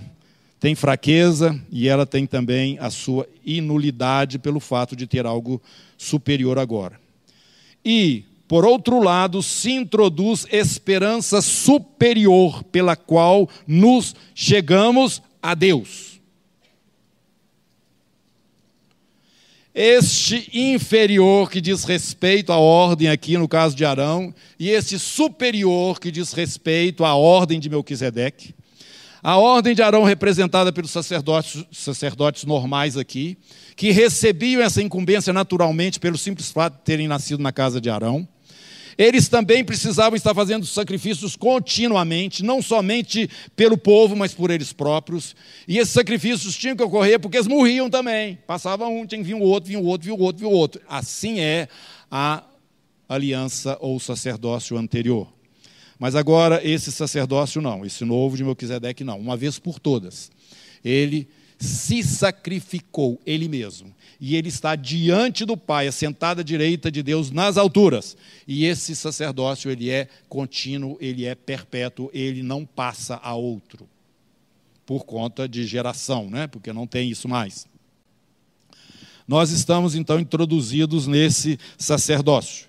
tem 0.61 0.75
fraqueza 0.75 1.59
e 1.71 1.88
ela 1.88 2.05
tem 2.05 2.26
também 2.26 2.79
a 2.79 2.91
sua 2.91 3.26
inulidade 3.43 4.38
pelo 4.38 4.61
fato 4.61 4.95
de 4.95 5.07
ter 5.07 5.25
algo 5.25 5.59
superior 5.97 6.59
agora. 6.59 7.00
E, 7.83 8.25
por 8.47 8.67
outro 8.67 9.02
lado, 9.02 9.43
se 9.43 9.73
introduz 9.73 10.47
esperança 10.52 11.41
superior 11.41 12.62
pela 12.64 12.95
qual 12.95 13.49
nos 13.67 14.14
chegamos 14.35 15.23
a 15.43 15.55
Deus. 15.55 16.21
Este 19.75 20.51
inferior 20.53 21.51
que 21.51 21.61
diz 21.61 21.85
respeito 21.85 22.53
à 22.53 22.59
ordem 22.59 23.09
aqui 23.09 23.39
no 23.39 23.49
caso 23.49 23.75
de 23.75 23.85
Arão, 23.85 24.35
e 24.59 24.69
este 24.69 24.99
superior 24.99 25.99
que 25.99 26.11
diz 26.11 26.33
respeito 26.33 27.05
à 27.05 27.15
ordem 27.15 27.59
de 27.59 27.71
Melquisedeque, 27.71 28.55
a 29.23 29.39
ordem 29.39 29.75
de 29.75 29.81
Arão, 29.81 30.03
representada 30.03 30.73
pelos 30.73 30.91
sacerdotes, 30.91 31.65
sacerdotes 31.71 32.45
normais 32.45 32.97
aqui, 32.97 33.39
que 33.77 33.93
recebiam 33.93 34.61
essa 34.61 34.83
incumbência 34.83 35.33
naturalmente 35.33 36.01
pelo 36.01 36.19
simples 36.19 36.51
fato 36.51 36.75
de 36.75 36.83
terem 36.83 37.07
nascido 37.07 37.43
na 37.43 37.53
casa 37.53 37.81
de 37.81 37.89
Arão. 37.89 38.29
Eles 38.97 39.29
também 39.29 39.65
precisavam 39.65 40.17
estar 40.17 40.35
fazendo 40.35 40.67
sacrifícios 40.67 41.37
continuamente, 41.37 42.43
não 42.43 42.61
somente 42.61 43.29
pelo 43.57 43.77
povo, 43.77 44.15
mas 44.15 44.35
por 44.35 44.51
eles 44.51 44.73
próprios. 44.73 45.35
E 45.67 45.79
esses 45.79 45.95
sacrifícios 45.95 46.57
tinham 46.57 46.77
que 46.77 46.83
ocorrer 46.83 47.19
porque 47.19 47.37
eles 47.37 47.47
morriam 47.47 47.89
também. 47.89 48.39
Passava 48.47 48.87
um, 48.87 49.07
tinha 49.07 49.21
que 49.21 49.27
vir 49.27 49.35
o 49.35 49.41
outro, 49.41 49.69
vinha 49.69 49.81
o 49.81 49.87
outro, 49.87 50.07
vinha 50.07 50.19
o 50.19 50.23
outro, 50.23 50.41
vinha 50.41 50.51
o 50.51 50.55
outro. 50.55 50.81
Assim 50.89 51.41
é 51.41 51.69
a 52.11 52.43
aliança 53.09 53.77
ou 53.81 53.99
sacerdócio 53.99 54.77
anterior. 54.77 55.29
Mas 55.99 56.15
agora 56.15 56.61
esse 56.67 56.91
sacerdócio 56.91 57.63
não, 57.63 57.85
esse 57.85 58.05
novo 58.05 58.37
de 58.37 58.43
Melquisedeque 58.43 59.05
não, 59.05 59.19
uma 59.19 59.37
vez 59.37 59.59
por 59.59 59.79
todas. 59.79 60.31
Ele 60.85 61.29
se 61.62 62.02
sacrificou 62.02 63.21
ele 63.25 63.47
mesmo. 63.47 63.95
E 64.21 64.35
ele 64.35 64.49
está 64.49 64.75
diante 64.75 65.45
do 65.45 65.57
Pai, 65.57 65.87
assentado 65.87 66.40
à 66.40 66.45
direita 66.45 66.90
de 66.90 67.02
Deus 67.02 67.31
nas 67.31 67.57
alturas. 67.57 68.16
E 68.49 68.64
esse 68.64 68.97
sacerdócio, 68.97 69.71
ele 69.71 69.88
é 69.88 70.09
contínuo, 70.28 70.97
ele 71.00 71.25
é 71.25 71.37
perpétuo, 71.37 72.11
ele 72.12 72.42
não 72.42 72.66
passa 72.66 73.21
a 73.23 73.35
outro. 73.35 73.88
Por 74.85 75.04
conta 75.04 75.49
de 75.49 75.64
geração, 75.64 76.28
né? 76.28 76.49
porque 76.49 76.73
não 76.73 76.87
tem 76.87 77.09
isso 77.09 77.28
mais. 77.28 77.66
Nós 79.26 79.50
estamos 79.50 79.95
então 79.95 80.19
introduzidos 80.19 81.07
nesse 81.07 81.59
sacerdócio 81.78 82.66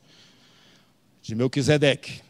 de 1.24 1.34
Melquisedeque. 1.34 2.22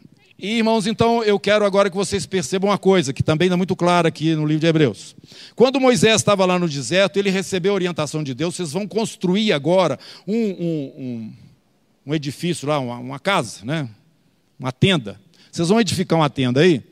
E, 0.44 0.58
irmãos, 0.58 0.86
então 0.86 1.24
eu 1.24 1.40
quero 1.40 1.64
agora 1.64 1.88
que 1.88 1.96
vocês 1.96 2.26
percebam 2.26 2.68
uma 2.68 2.76
coisa 2.76 3.14
que 3.14 3.22
também 3.22 3.50
é 3.50 3.56
muito 3.56 3.74
clara 3.74 4.08
aqui 4.08 4.34
no 4.34 4.44
livro 4.44 4.60
de 4.60 4.66
Hebreus. 4.66 5.16
Quando 5.56 5.80
Moisés 5.80 6.16
estava 6.16 6.44
lá 6.44 6.58
no 6.58 6.68
deserto, 6.68 7.16
ele 7.18 7.30
recebeu 7.30 7.72
a 7.72 7.74
orientação 7.74 8.22
de 8.22 8.34
Deus: 8.34 8.54
vocês 8.54 8.70
vão 8.70 8.86
construir 8.86 9.54
agora 9.54 9.98
um, 10.28 10.36
um, 10.36 10.92
um, 10.98 11.32
um 12.08 12.14
edifício 12.14 12.68
lá, 12.68 12.78
uma, 12.78 12.98
uma 12.98 13.18
casa, 13.18 13.64
né? 13.64 13.88
uma 14.60 14.70
tenda. 14.70 15.18
Vocês 15.50 15.70
vão 15.70 15.80
edificar 15.80 16.18
uma 16.18 16.28
tenda 16.28 16.60
aí? 16.60 16.82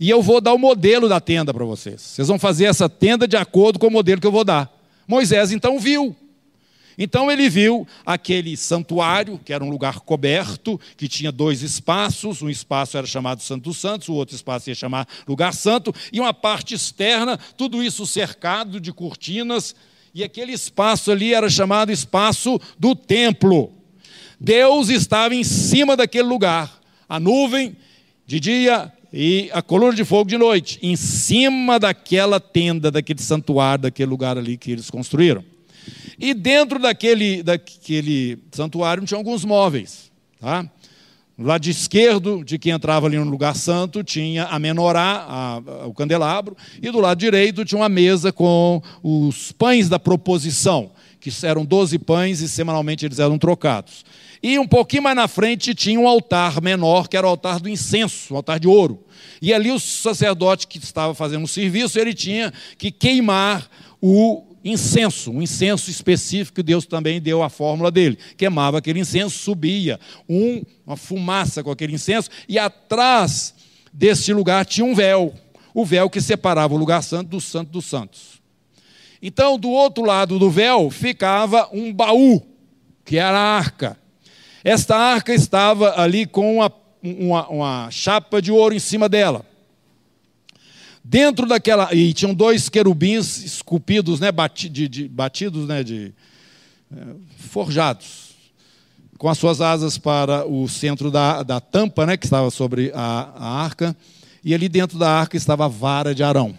E 0.00 0.10
eu 0.10 0.20
vou 0.20 0.40
dar 0.40 0.52
o 0.52 0.58
modelo 0.58 1.08
da 1.08 1.20
tenda 1.20 1.54
para 1.54 1.64
vocês. 1.64 2.02
Vocês 2.02 2.26
vão 2.26 2.40
fazer 2.40 2.64
essa 2.64 2.88
tenda 2.88 3.28
de 3.28 3.36
acordo 3.36 3.78
com 3.78 3.86
o 3.86 3.90
modelo 3.92 4.20
que 4.20 4.26
eu 4.26 4.32
vou 4.32 4.42
dar. 4.42 4.68
Moisés 5.06 5.52
então 5.52 5.78
viu. 5.78 6.16
Então 6.98 7.30
ele 7.30 7.48
viu 7.48 7.86
aquele 8.04 8.56
santuário, 8.56 9.38
que 9.44 9.52
era 9.52 9.62
um 9.62 9.68
lugar 9.68 10.00
coberto, 10.00 10.80
que 10.96 11.08
tinha 11.08 11.30
dois 11.30 11.62
espaços, 11.62 12.40
um 12.40 12.48
espaço 12.48 12.96
era 12.96 13.06
chamado 13.06 13.42
Santo 13.42 13.74
Santos, 13.74 14.08
o 14.08 14.14
outro 14.14 14.34
espaço 14.34 14.70
ia 14.70 14.74
chamar 14.74 15.06
Lugar 15.28 15.52
Santo, 15.52 15.94
e 16.12 16.18
uma 16.18 16.32
parte 16.32 16.74
externa, 16.74 17.38
tudo 17.56 17.82
isso 17.82 18.06
cercado 18.06 18.80
de 18.80 18.92
cortinas, 18.92 19.74
e 20.14 20.24
aquele 20.24 20.52
espaço 20.52 21.10
ali 21.10 21.34
era 21.34 21.50
chamado 21.50 21.92
espaço 21.92 22.58
do 22.78 22.94
templo. 22.94 23.72
Deus 24.40 24.88
estava 24.88 25.34
em 25.34 25.44
cima 25.44 25.96
daquele 25.96 26.28
lugar, 26.28 26.80
a 27.08 27.20
nuvem 27.20 27.76
de 28.26 28.40
dia 28.40 28.92
e 29.12 29.50
a 29.52 29.62
coluna 29.62 29.94
de 29.94 30.04
fogo 30.04 30.28
de 30.28 30.38
noite, 30.38 30.78
em 30.82 30.96
cima 30.96 31.78
daquela 31.78 32.40
tenda, 32.40 32.90
daquele 32.90 33.20
santuário, 33.20 33.82
daquele 33.82 34.08
lugar 34.08 34.36
ali 34.36 34.56
que 34.56 34.72
eles 34.72 34.90
construíram. 34.90 35.44
E 36.18 36.32
dentro 36.32 36.78
daquele, 36.78 37.42
daquele 37.42 38.38
santuário 38.52 39.04
tinha 39.04 39.18
alguns 39.18 39.44
móveis. 39.44 40.10
Tá? 40.40 40.68
No 41.36 41.46
lado 41.46 41.66
esquerdo 41.68 42.42
de 42.42 42.58
quem 42.58 42.72
entrava 42.72 43.06
ali 43.06 43.18
no 43.18 43.24
lugar 43.24 43.54
santo 43.54 44.02
tinha 44.02 44.44
a 44.44 44.58
menorá, 44.58 45.26
a, 45.28 45.54
a, 45.56 45.86
o 45.86 45.92
candelabro, 45.92 46.56
e 46.80 46.90
do 46.90 46.98
lado 46.98 47.18
direito 47.18 47.62
tinha 47.62 47.78
uma 47.78 47.90
mesa 47.90 48.32
com 48.32 48.80
os 49.02 49.52
pães 49.52 49.86
da 49.86 49.98
proposição, 49.98 50.90
que 51.20 51.30
eram 51.42 51.62
12 51.62 51.98
pães 51.98 52.40
e 52.40 52.48
semanalmente 52.48 53.04
eles 53.04 53.18
eram 53.18 53.36
trocados. 53.36 54.02
E 54.42 54.58
um 54.58 54.66
pouquinho 54.66 55.02
mais 55.02 55.16
na 55.16 55.28
frente 55.28 55.74
tinha 55.74 56.00
um 56.00 56.08
altar 56.08 56.62
menor, 56.62 57.06
que 57.06 57.18
era 57.18 57.26
o 57.26 57.30
altar 57.30 57.60
do 57.60 57.68
incenso, 57.68 58.32
um 58.32 58.36
altar 58.38 58.58
de 58.58 58.68
ouro. 58.68 59.04
E 59.42 59.52
ali 59.52 59.70
o 59.70 59.78
sacerdote 59.78 60.66
que 60.66 60.78
estava 60.78 61.14
fazendo 61.14 61.44
o 61.44 61.48
serviço, 61.48 61.98
ele 61.98 62.14
tinha 62.14 62.50
que 62.78 62.90
queimar 62.90 63.68
o 64.00 64.42
incenso, 64.70 65.30
um 65.30 65.40
incenso 65.40 65.90
específico, 65.90 66.62
Deus 66.62 66.86
também 66.86 67.20
deu 67.20 67.42
a 67.42 67.48
fórmula 67.48 67.90
dele. 67.90 68.18
Queimava 68.36 68.78
aquele 68.78 69.00
incenso, 69.00 69.38
subia 69.38 70.00
um, 70.28 70.62
uma 70.86 70.96
fumaça 70.96 71.62
com 71.62 71.70
aquele 71.70 71.94
incenso, 71.94 72.30
e 72.48 72.58
atrás 72.58 73.54
deste 73.92 74.32
lugar 74.32 74.64
tinha 74.66 74.84
um 74.84 74.94
véu, 74.94 75.32
o 75.72 75.84
véu 75.84 76.10
que 76.10 76.20
separava 76.20 76.74
o 76.74 76.76
lugar 76.76 77.02
santo 77.02 77.28
do 77.28 77.40
santo 77.40 77.70
dos 77.70 77.84
santos. 77.84 78.40
Então, 79.22 79.58
do 79.58 79.70
outro 79.70 80.04
lado 80.04 80.38
do 80.38 80.50
véu 80.50 80.90
ficava 80.90 81.68
um 81.72 81.92
baú, 81.92 82.42
que 83.04 83.16
era 83.16 83.38
a 83.38 83.56
arca. 83.56 83.98
Esta 84.62 84.96
arca 84.96 85.32
estava 85.32 86.00
ali 86.00 86.26
com 86.26 86.56
uma, 86.56 86.72
uma, 87.02 87.48
uma 87.48 87.90
chapa 87.90 88.42
de 88.42 88.50
ouro 88.50 88.74
em 88.74 88.80
cima 88.80 89.08
dela. 89.08 89.46
Dentro 91.08 91.46
daquela. 91.46 91.94
E 91.94 92.12
tinham 92.12 92.34
dois 92.34 92.68
querubins 92.68 93.44
esculpidos, 93.44 94.18
né, 94.18 94.28
de, 94.54 94.88
de, 94.88 95.08
batidos, 95.08 95.68
né, 95.68 95.84
de, 95.84 96.12
é, 96.94 97.00
forjados, 97.38 98.34
com 99.16 99.28
as 99.28 99.38
suas 99.38 99.60
asas 99.60 99.98
para 99.98 100.44
o 100.46 100.68
centro 100.68 101.10
da, 101.10 101.42
da 101.42 101.60
tampa, 101.60 102.04
né, 102.04 102.16
que 102.16 102.26
estava 102.26 102.50
sobre 102.50 102.90
a, 102.94 103.32
a 103.36 103.62
arca. 103.62 103.96
E 104.44 104.54
ali 104.54 104.68
dentro 104.68 104.98
da 104.98 105.10
arca 105.10 105.36
estava 105.36 105.66
a 105.66 105.68
vara 105.68 106.14
de 106.14 106.22
Arão 106.22 106.56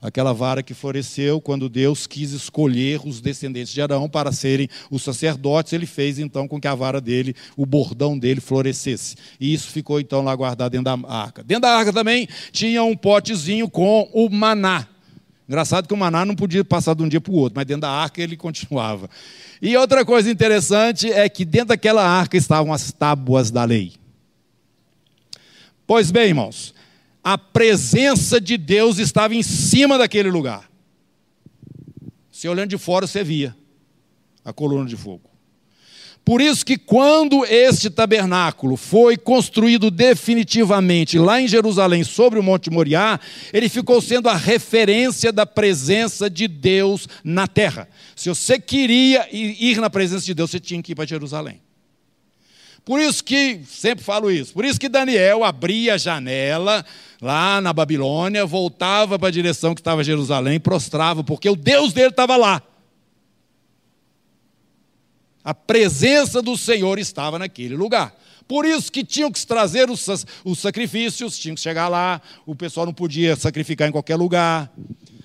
aquela 0.00 0.32
vara 0.32 0.62
que 0.62 0.74
floresceu 0.74 1.40
quando 1.40 1.68
Deus 1.68 2.06
quis 2.06 2.32
escolher 2.32 3.00
os 3.04 3.20
descendentes 3.20 3.72
de 3.72 3.82
Arão 3.82 4.08
para 4.08 4.32
serem 4.32 4.68
os 4.90 5.02
sacerdotes, 5.02 5.72
ele 5.72 5.86
fez 5.86 6.18
então 6.18 6.48
com 6.48 6.60
que 6.60 6.66
a 6.66 6.74
vara 6.74 7.00
dele, 7.00 7.34
o 7.56 7.66
bordão 7.66 8.18
dele 8.18 8.40
florescesse. 8.40 9.16
E 9.38 9.52
isso 9.52 9.68
ficou 9.68 10.00
então 10.00 10.22
lá 10.22 10.34
guardado 10.34 10.72
dentro 10.72 10.84
da 10.84 11.08
arca. 11.08 11.42
Dentro 11.42 11.62
da 11.62 11.76
arca 11.76 11.92
também 11.92 12.28
tinha 12.50 12.82
um 12.82 12.96
potezinho 12.96 13.68
com 13.68 14.08
o 14.12 14.28
maná. 14.30 14.86
Engraçado 15.48 15.88
que 15.88 15.94
o 15.94 15.96
maná 15.96 16.24
não 16.24 16.36
podia 16.36 16.64
passar 16.64 16.94
de 16.94 17.02
um 17.02 17.08
dia 17.08 17.20
para 17.20 17.32
o 17.32 17.36
outro, 17.36 17.56
mas 17.56 17.66
dentro 17.66 17.82
da 17.82 17.90
arca 17.90 18.22
ele 18.22 18.36
continuava. 18.38 19.10
E 19.60 19.76
outra 19.76 20.04
coisa 20.04 20.30
interessante 20.30 21.12
é 21.12 21.28
que 21.28 21.44
dentro 21.44 21.68
daquela 21.68 22.06
arca 22.06 22.36
estavam 22.36 22.72
as 22.72 22.92
tábuas 22.92 23.50
da 23.50 23.64
lei. 23.64 23.92
Pois 25.86 26.12
bem, 26.12 26.28
irmãos, 26.28 26.72
a 27.22 27.36
presença 27.36 28.40
de 28.40 28.56
Deus 28.56 28.98
estava 28.98 29.34
em 29.34 29.42
cima 29.42 29.98
daquele 29.98 30.30
lugar. 30.30 30.70
Você 32.30 32.48
olhando 32.48 32.70
de 32.70 32.78
fora, 32.78 33.06
você 33.06 33.22
via 33.22 33.56
a 34.44 34.52
coluna 34.52 34.88
de 34.88 34.96
fogo. 34.96 35.30
Por 36.24 36.40
isso 36.40 36.64
que 36.64 36.76
quando 36.76 37.44
este 37.46 37.90
tabernáculo 37.90 38.76
foi 38.76 39.16
construído 39.16 39.90
definitivamente 39.90 41.18
lá 41.18 41.40
em 41.40 41.48
Jerusalém, 41.48 42.04
sobre 42.04 42.38
o 42.38 42.42
Monte 42.42 42.70
Moriá, 42.70 43.18
ele 43.52 43.68
ficou 43.68 44.00
sendo 44.00 44.28
a 44.28 44.36
referência 44.36 45.32
da 45.32 45.46
presença 45.46 46.28
de 46.28 46.46
Deus 46.46 47.08
na 47.24 47.46
terra. 47.48 47.88
Se 48.14 48.28
você 48.28 48.60
queria 48.60 49.26
ir 49.32 49.80
na 49.80 49.90
presença 49.90 50.24
de 50.24 50.34
Deus, 50.34 50.50
você 50.50 50.60
tinha 50.60 50.82
que 50.82 50.92
ir 50.92 50.94
para 50.94 51.06
Jerusalém. 51.06 51.60
Por 52.84 53.00
isso 53.00 53.22
que, 53.22 53.60
sempre 53.66 54.04
falo 54.04 54.30
isso, 54.30 54.52
por 54.52 54.64
isso 54.64 54.80
que 54.80 54.88
Daniel 54.88 55.44
abria 55.44 55.94
a 55.94 55.98
janela 55.98 56.84
lá 57.20 57.60
na 57.60 57.72
Babilônia, 57.72 58.46
voltava 58.46 59.18
para 59.18 59.28
a 59.28 59.32
direção 59.32 59.74
que 59.74 59.80
estava 59.80 60.02
Jerusalém, 60.02 60.58
prostrava, 60.58 61.22
porque 61.22 61.48
o 61.48 61.56
Deus 61.56 61.92
dele 61.92 62.08
estava 62.08 62.36
lá. 62.36 62.62
A 65.44 65.54
presença 65.54 66.42
do 66.42 66.56
Senhor 66.56 66.98
estava 66.98 67.38
naquele 67.38 67.74
lugar. 67.76 68.14
Por 68.46 68.64
isso 68.64 68.90
que 68.90 69.04
tinham 69.04 69.30
que 69.30 69.46
trazer 69.46 69.88
os, 69.88 70.06
os 70.44 70.58
sacrifícios, 70.58 71.38
tinham 71.38 71.54
que 71.54 71.60
chegar 71.60 71.88
lá, 71.88 72.20
o 72.44 72.54
pessoal 72.54 72.84
não 72.84 72.92
podia 72.92 73.36
sacrificar 73.36 73.88
em 73.88 73.92
qualquer 73.92 74.16
lugar. 74.16 74.72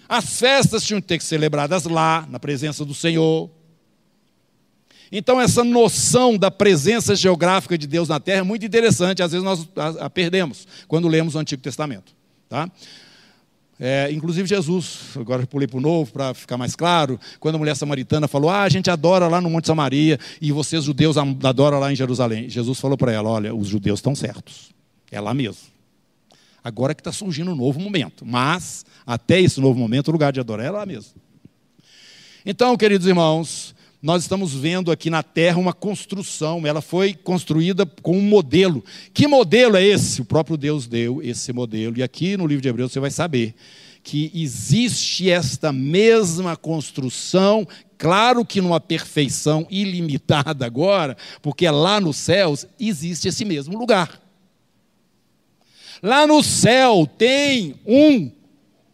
As 0.08 0.38
festas 0.38 0.84
tinham 0.84 1.02
que 1.02 1.08
ter 1.08 1.18
que 1.18 1.24
ser 1.24 1.30
celebradas 1.30 1.86
lá, 1.86 2.28
na 2.30 2.40
presença 2.40 2.86
do 2.86 2.94
Senhor. 2.94 3.50
Então, 5.18 5.40
essa 5.40 5.64
noção 5.64 6.38
da 6.38 6.52
presença 6.52 7.16
geográfica 7.16 7.78
de 7.78 7.88
Deus 7.88 8.10
na 8.10 8.20
terra 8.20 8.40
é 8.40 8.44
muito 8.44 8.66
interessante, 8.66 9.24
às 9.24 9.32
vezes 9.32 9.46
nós 9.46 9.66
a, 10.02 10.10
perdemos 10.10 10.68
quando 10.90 11.08
lemos 11.08 11.36
o 11.36 11.40
Antigo 11.40 11.62
Testamento. 11.62 12.14
Tá? 12.50 12.70
É, 13.80 14.12
inclusive 14.12 14.46
Jesus, 14.46 15.12
agora 15.16 15.48
pulei 15.48 15.70
para 15.70 15.78
o 15.78 15.82
novo 15.82 16.12
para 16.12 16.34
ficar 16.34 16.58
mais 16.58 16.76
claro, 16.76 17.18
quando 17.40 17.56
a 17.56 17.58
mulher 17.58 17.78
samaritana 17.78 18.28
falou: 18.28 18.50
Ah, 18.50 18.64
a 18.64 18.70
gente 18.70 18.90
adora 18.90 19.30
lá 19.30 19.40
no 19.40 19.50
Monte 19.50 19.68
Samaria 19.68 20.20
e 20.42 20.52
vocês 20.52 20.84
judeus 20.84 21.16
adoram 21.18 21.80
lá 21.80 21.94
em 21.94 21.96
Jerusalém. 21.96 22.50
Jesus 22.50 22.78
falou 22.78 22.98
para 22.98 23.14
ela: 23.14 23.30
Olha, 23.30 23.56
os 23.56 23.70
judeus 23.70 24.00
estão 24.00 24.16
certos, 24.16 24.74
é 25.10 25.22
lá 25.22 25.34
mesmo. 25.34 25.62
Agora 26.62 26.94
que 26.94 27.00
está 27.00 27.14
surgindo 27.14 27.52
um 27.52 27.56
novo 27.56 27.80
momento, 27.80 28.26
mas 28.26 28.86
até 29.08 29.40
esse 29.40 29.62
novo 29.62 29.80
momento 29.80 30.10
o 30.10 30.12
lugar 30.12 30.34
de 30.34 30.42
adorar 30.42 30.66
é 30.66 30.72
lá 30.72 30.86
mesmo. 30.86 31.14
Então, 32.46 32.76
queridos 32.78 33.08
irmãos, 33.08 33.75
nós 34.06 34.22
estamos 34.22 34.54
vendo 34.54 34.92
aqui 34.92 35.10
na 35.10 35.24
terra 35.24 35.58
uma 35.58 35.74
construção, 35.74 36.62
ela 36.68 36.80
foi 36.80 37.16
construída 37.16 37.88
com 37.88 38.16
um 38.16 38.22
modelo. 38.22 38.86
Que 39.12 39.26
modelo 39.26 39.76
é 39.76 39.84
esse? 39.84 40.22
O 40.22 40.26
próprio 40.26 40.56
Deus 40.56 40.86
deu 40.86 41.24
esse 41.24 41.52
modelo. 41.52 41.98
E 41.98 42.04
aqui 42.04 42.38
no 42.38 42.46
livro 42.46 42.62
de 42.62 42.68
Hebreus 42.70 42.92
você 42.92 43.00
vai 43.00 43.10
saber 43.10 43.56
que 44.04 44.30
existe 44.36 45.32
esta 45.32 45.74
mesma 45.74 46.56
construção, 46.56 47.68
claro 47.98 48.46
que 48.46 48.62
numa 48.62 48.80
perfeição 48.80 49.66
ilimitada 49.72 50.68
agora, 50.68 51.18
porque 51.42 51.68
lá 51.68 52.00
nos 52.00 52.18
céus 52.18 52.68
existe 52.80 53.30
esse 53.30 53.44
mesmo 53.44 53.76
lugar. 53.76 54.22
Lá 56.00 56.28
no 56.28 56.44
céu 56.44 57.10
tem 57.18 57.74
um 57.84 58.32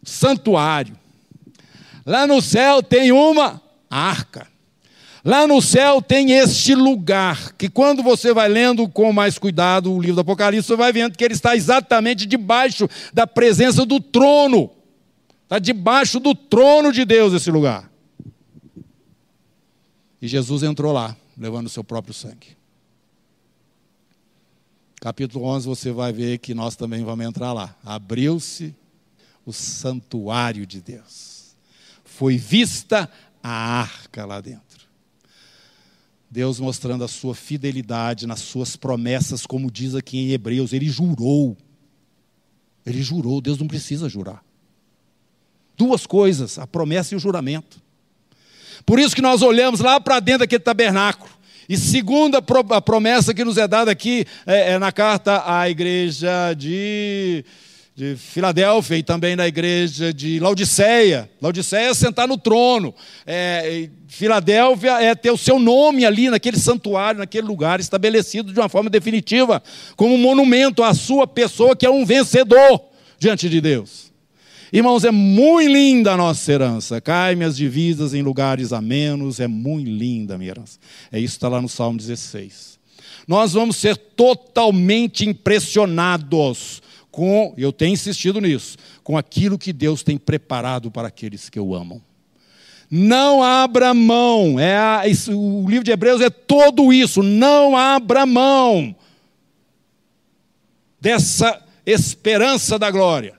santuário. 0.02 0.96
Lá 2.06 2.26
no 2.26 2.40
céu 2.40 2.82
tem 2.82 3.12
uma 3.12 3.60
arca. 3.90 4.50
Lá 5.24 5.46
no 5.46 5.62
céu 5.62 6.02
tem 6.02 6.32
este 6.32 6.74
lugar, 6.74 7.52
que 7.52 7.68
quando 7.68 8.02
você 8.02 8.34
vai 8.34 8.48
lendo 8.48 8.88
com 8.88 9.12
mais 9.12 9.38
cuidado 9.38 9.92
o 9.92 10.00
livro 10.00 10.16
do 10.16 10.20
Apocalipse, 10.22 10.66
você 10.66 10.76
vai 10.76 10.92
vendo 10.92 11.16
que 11.16 11.22
ele 11.22 11.34
está 11.34 11.54
exatamente 11.54 12.26
debaixo 12.26 12.88
da 13.12 13.24
presença 13.24 13.86
do 13.86 14.00
trono. 14.00 14.70
Está 15.44 15.60
debaixo 15.60 16.18
do 16.18 16.34
trono 16.34 16.92
de 16.92 17.04
Deus 17.04 17.32
esse 17.34 17.50
lugar. 17.50 17.88
E 20.20 20.26
Jesus 20.26 20.64
entrou 20.64 20.92
lá, 20.92 21.16
levando 21.38 21.66
o 21.66 21.70
seu 21.70 21.84
próprio 21.84 22.14
sangue. 22.14 22.56
Capítulo 25.00 25.44
11 25.44 25.66
você 25.66 25.92
vai 25.92 26.12
ver 26.12 26.38
que 26.38 26.54
nós 26.54 26.74
também 26.74 27.04
vamos 27.04 27.26
entrar 27.26 27.52
lá. 27.52 27.76
Abriu-se 27.84 28.74
o 29.44 29.52
santuário 29.52 30.64
de 30.66 30.80
Deus. 30.80 31.56
Foi 32.04 32.36
vista 32.36 33.10
a 33.42 33.50
arca 33.50 34.24
lá 34.24 34.40
dentro. 34.40 34.71
Deus 36.32 36.58
mostrando 36.58 37.04
a 37.04 37.08
sua 37.08 37.34
fidelidade 37.34 38.26
nas 38.26 38.40
suas 38.40 38.74
promessas, 38.74 39.44
como 39.44 39.70
diz 39.70 39.94
aqui 39.94 40.16
em 40.16 40.30
Hebreus, 40.30 40.72
ele 40.72 40.88
jurou. 40.88 41.54
Ele 42.86 43.02
jurou, 43.02 43.38
Deus 43.38 43.58
não 43.58 43.68
precisa 43.68 44.08
jurar. 44.08 44.42
Duas 45.76 46.06
coisas, 46.06 46.58
a 46.58 46.66
promessa 46.66 47.12
e 47.12 47.18
o 47.18 47.20
juramento. 47.20 47.82
Por 48.86 48.98
isso 48.98 49.14
que 49.14 49.20
nós 49.20 49.42
olhamos 49.42 49.80
lá 49.80 50.00
para 50.00 50.20
dentro 50.20 50.38
daquele 50.40 50.62
tabernáculo. 50.62 51.30
E 51.68 51.76
segunda 51.76 52.40
promessa 52.40 53.34
que 53.34 53.44
nos 53.44 53.58
é 53.58 53.68
dada 53.68 53.90
aqui 53.90 54.24
é, 54.46 54.72
é 54.72 54.78
na 54.78 54.90
carta 54.90 55.42
à 55.44 55.68
igreja 55.68 56.54
de 56.54 57.44
de 57.94 58.16
Filadélfia 58.16 58.96
e 58.96 59.02
também 59.02 59.36
na 59.36 59.46
igreja 59.46 60.14
de 60.14 60.40
Laodiceia. 60.40 61.30
Laodiceia 61.40 61.90
é 61.90 61.94
sentar 61.94 62.26
no 62.26 62.38
trono. 62.38 62.94
É, 63.26 63.88
Filadélfia 64.08 64.92
é 65.02 65.14
ter 65.14 65.30
o 65.30 65.36
seu 65.36 65.58
nome 65.58 66.06
ali 66.06 66.30
naquele 66.30 66.58
santuário, 66.58 67.18
naquele 67.18 67.46
lugar, 67.46 67.80
estabelecido 67.80 68.52
de 68.52 68.58
uma 68.58 68.68
forma 68.68 68.88
definitiva, 68.88 69.62
como 69.94 70.14
um 70.14 70.18
monumento 70.18 70.82
à 70.82 70.94
sua 70.94 71.26
pessoa, 71.26 71.76
que 71.76 71.84
é 71.84 71.90
um 71.90 72.06
vencedor 72.06 72.82
diante 73.18 73.48
de 73.48 73.60
Deus. 73.60 74.10
Irmãos, 74.72 75.04
é 75.04 75.10
muito 75.10 75.70
linda 75.70 76.12
a 76.12 76.16
nossa 76.16 76.50
herança. 76.50 76.98
Cai 76.98 77.34
minhas 77.34 77.54
divisas 77.54 78.14
em 78.14 78.22
lugares 78.22 78.72
amenos, 78.72 79.38
é 79.38 79.46
muito 79.46 79.90
linda 79.90 80.34
a 80.34 80.38
minha 80.38 80.50
herança. 80.50 80.78
É 81.12 81.18
isso 81.18 81.34
que 81.34 81.36
está 81.36 81.48
lá 81.48 81.60
no 81.60 81.68
Salmo 81.68 81.98
16. 81.98 82.80
Nós 83.28 83.52
vamos 83.52 83.76
ser 83.76 83.98
totalmente 83.98 85.28
impressionados 85.28 86.80
com, 87.12 87.54
eu 87.58 87.70
tenho 87.70 87.92
insistido 87.92 88.40
nisso, 88.40 88.76
com 89.04 89.16
aquilo 89.16 89.58
que 89.58 89.72
Deus 89.72 90.02
tem 90.02 90.16
preparado 90.16 90.90
para 90.90 91.08
aqueles 91.08 91.48
que 91.50 91.60
o 91.60 91.74
amam. 91.74 92.02
Não 92.90 93.42
abra 93.42 93.94
mão, 93.94 94.58
é 94.58 94.76
a, 94.76 95.06
isso, 95.06 95.38
o 95.38 95.68
livro 95.68 95.84
de 95.84 95.92
Hebreus 95.92 96.20
é 96.20 96.30
todo 96.30 96.92
isso, 96.92 97.22
não 97.22 97.76
abra 97.76 98.26
mão 98.26 98.94
dessa 101.00 101.62
esperança 101.84 102.78
da 102.78 102.90
glória. 102.90 103.34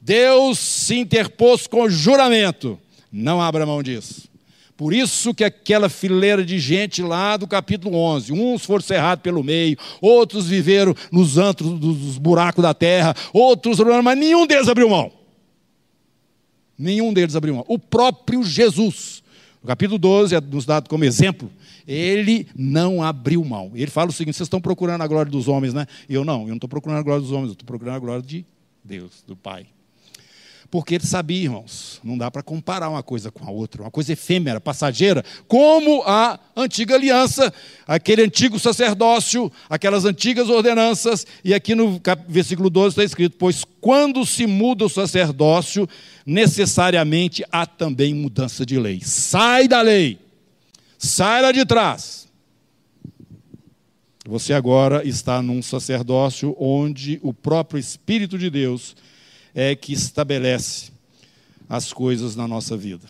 Deus 0.00 0.58
se 0.58 0.96
interpôs 0.96 1.66
com 1.66 1.88
juramento, 1.88 2.78
não 3.10 3.40
abra 3.40 3.66
mão 3.66 3.82
disso. 3.82 4.28
Por 4.76 4.92
isso 4.92 5.32
que 5.32 5.42
aquela 5.42 5.88
fileira 5.88 6.44
de 6.44 6.58
gente 6.58 7.02
lá 7.02 7.36
do 7.38 7.46
capítulo 7.46 7.96
11, 7.96 8.32
uns 8.32 8.64
foram 8.64 8.82
cerrados 8.82 9.22
pelo 9.22 9.42
meio, 9.42 9.78
outros 10.02 10.46
viveram 10.46 10.94
nos 11.10 11.38
antros 11.38 11.78
dos 11.78 12.18
buracos 12.18 12.62
da 12.62 12.74
terra, 12.74 13.14
outros, 13.32 13.78
mas 14.04 14.18
nenhum 14.18 14.46
deles 14.46 14.68
abriu 14.68 14.90
mão. 14.90 15.10
Nenhum 16.78 17.12
deles 17.12 17.34
abriu 17.34 17.54
mão. 17.54 17.64
O 17.66 17.78
próprio 17.78 18.42
Jesus, 18.42 19.22
No 19.62 19.66
capítulo 19.66 19.98
12 19.98 20.34
é 20.34 20.40
nos 20.40 20.66
dado 20.66 20.90
como 20.90 21.04
exemplo. 21.04 21.50
Ele 21.88 22.46
não 22.54 23.02
abriu 23.02 23.42
mão. 23.44 23.72
Ele 23.74 23.90
fala 23.90 24.10
o 24.10 24.12
seguinte: 24.12 24.36
vocês 24.36 24.46
estão 24.46 24.60
procurando 24.60 25.00
a 25.00 25.06
glória 25.06 25.32
dos 25.32 25.48
homens, 25.48 25.72
né? 25.72 25.86
Eu 26.08 26.24
não, 26.24 26.42
eu 26.42 26.48
não 26.48 26.56
estou 26.56 26.68
procurando 26.68 26.98
a 26.98 27.02
glória 27.02 27.22
dos 27.22 27.32
homens, 27.32 27.48
eu 27.48 27.52
estou 27.52 27.66
procurando 27.66 27.94
a 27.94 27.98
glória 27.98 28.22
de 28.22 28.44
Deus, 28.84 29.24
do 29.26 29.34
Pai. 29.34 29.66
Porque 30.70 30.96
ele 30.96 31.06
sabia, 31.06 31.44
irmãos, 31.44 32.00
não 32.02 32.18
dá 32.18 32.30
para 32.30 32.42
comparar 32.42 32.88
uma 32.88 33.02
coisa 33.02 33.30
com 33.30 33.46
a 33.46 33.50
outra, 33.50 33.82
uma 33.82 33.90
coisa 33.90 34.12
efêmera, 34.12 34.60
passageira, 34.60 35.24
como 35.46 36.02
a 36.04 36.38
antiga 36.56 36.94
aliança, 36.94 37.52
aquele 37.86 38.22
antigo 38.22 38.58
sacerdócio, 38.58 39.50
aquelas 39.70 40.04
antigas 40.04 40.48
ordenanças, 40.48 41.26
e 41.44 41.54
aqui 41.54 41.74
no 41.74 42.00
versículo 42.28 42.68
12 42.68 42.88
está 42.88 43.04
escrito: 43.04 43.36
Pois 43.38 43.64
quando 43.80 44.26
se 44.26 44.46
muda 44.46 44.84
o 44.84 44.90
sacerdócio, 44.90 45.88
necessariamente 46.24 47.44
há 47.52 47.64
também 47.66 48.12
mudança 48.12 48.66
de 48.66 48.78
lei. 48.78 49.00
Sai 49.04 49.68
da 49.68 49.80
lei, 49.82 50.18
sai 50.98 51.42
lá 51.42 51.52
de 51.52 51.64
trás. 51.64 52.26
Você 54.28 54.52
agora 54.52 55.06
está 55.06 55.40
num 55.40 55.62
sacerdócio 55.62 56.56
onde 56.58 57.20
o 57.22 57.32
próprio 57.32 57.78
Espírito 57.78 58.36
de 58.36 58.50
Deus 58.50 58.96
é 59.58 59.74
que 59.74 59.94
estabelece 59.94 60.92
as 61.66 61.90
coisas 61.90 62.36
na 62.36 62.46
nossa 62.46 62.76
vida. 62.76 63.08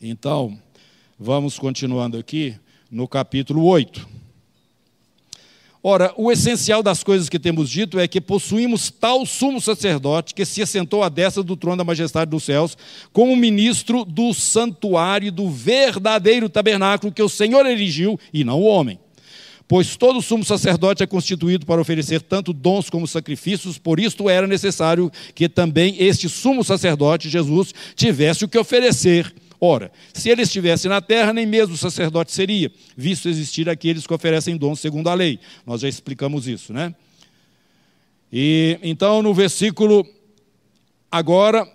Então, 0.00 0.58
vamos 1.20 1.58
continuando 1.58 2.16
aqui 2.16 2.56
no 2.90 3.06
capítulo 3.06 3.62
8. 3.66 4.08
Ora, 5.82 6.12
o 6.16 6.32
essencial 6.32 6.82
das 6.82 7.04
coisas 7.04 7.28
que 7.28 7.38
temos 7.38 7.68
dito 7.68 7.98
é 7.98 8.08
que 8.08 8.18
possuímos 8.18 8.90
tal 8.90 9.26
sumo 9.26 9.60
sacerdote 9.60 10.34
que 10.34 10.46
se 10.46 10.62
assentou 10.62 11.02
à 11.02 11.10
destra 11.10 11.42
do 11.42 11.54
trono 11.54 11.76
da 11.76 11.84
majestade 11.84 12.30
dos 12.30 12.42
céus, 12.42 12.76
como 13.12 13.36
ministro 13.36 14.06
do 14.06 14.32
santuário 14.32 15.30
do 15.30 15.50
verdadeiro 15.50 16.48
tabernáculo 16.48 17.12
que 17.12 17.22
o 17.22 17.28
Senhor 17.28 17.66
erigiu 17.66 18.18
e 18.32 18.42
não 18.42 18.62
o 18.62 18.64
homem. 18.64 18.98
Pois 19.68 19.96
todo 19.96 20.22
sumo 20.22 20.44
sacerdote 20.44 21.02
é 21.02 21.06
constituído 21.06 21.66
para 21.66 21.80
oferecer 21.80 22.22
tanto 22.22 22.52
dons 22.52 22.88
como 22.88 23.06
sacrifícios, 23.06 23.78
por 23.78 23.98
isto 23.98 24.30
era 24.30 24.46
necessário 24.46 25.10
que 25.34 25.48
também 25.48 25.96
este 25.98 26.28
sumo 26.28 26.62
sacerdote, 26.62 27.28
Jesus, 27.28 27.74
tivesse 27.96 28.44
o 28.44 28.48
que 28.48 28.58
oferecer. 28.58 29.34
Ora, 29.60 29.90
se 30.12 30.28
ele 30.28 30.42
estivesse 30.42 30.86
na 30.86 31.00
terra, 31.00 31.32
nem 31.32 31.46
mesmo 31.46 31.76
sacerdote 31.76 32.30
seria, 32.30 32.70
visto 32.96 33.28
existir 33.28 33.68
aqueles 33.68 34.06
que 34.06 34.14
oferecem 34.14 34.56
dons 34.56 34.78
segundo 34.78 35.08
a 35.08 35.14
lei. 35.14 35.40
Nós 35.66 35.80
já 35.80 35.88
explicamos 35.88 36.46
isso, 36.46 36.72
né? 36.72 36.94
E 38.32 38.78
então 38.82 39.22
no 39.22 39.34
versículo 39.34 40.06
agora 41.10 41.66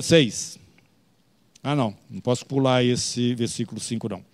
6. 0.00 0.58
Ah, 1.62 1.74
não, 1.74 1.94
não 2.08 2.20
posso 2.20 2.46
pular 2.46 2.82
esse 2.82 3.34
versículo 3.34 3.78
5 3.80 4.08
não. 4.08 4.24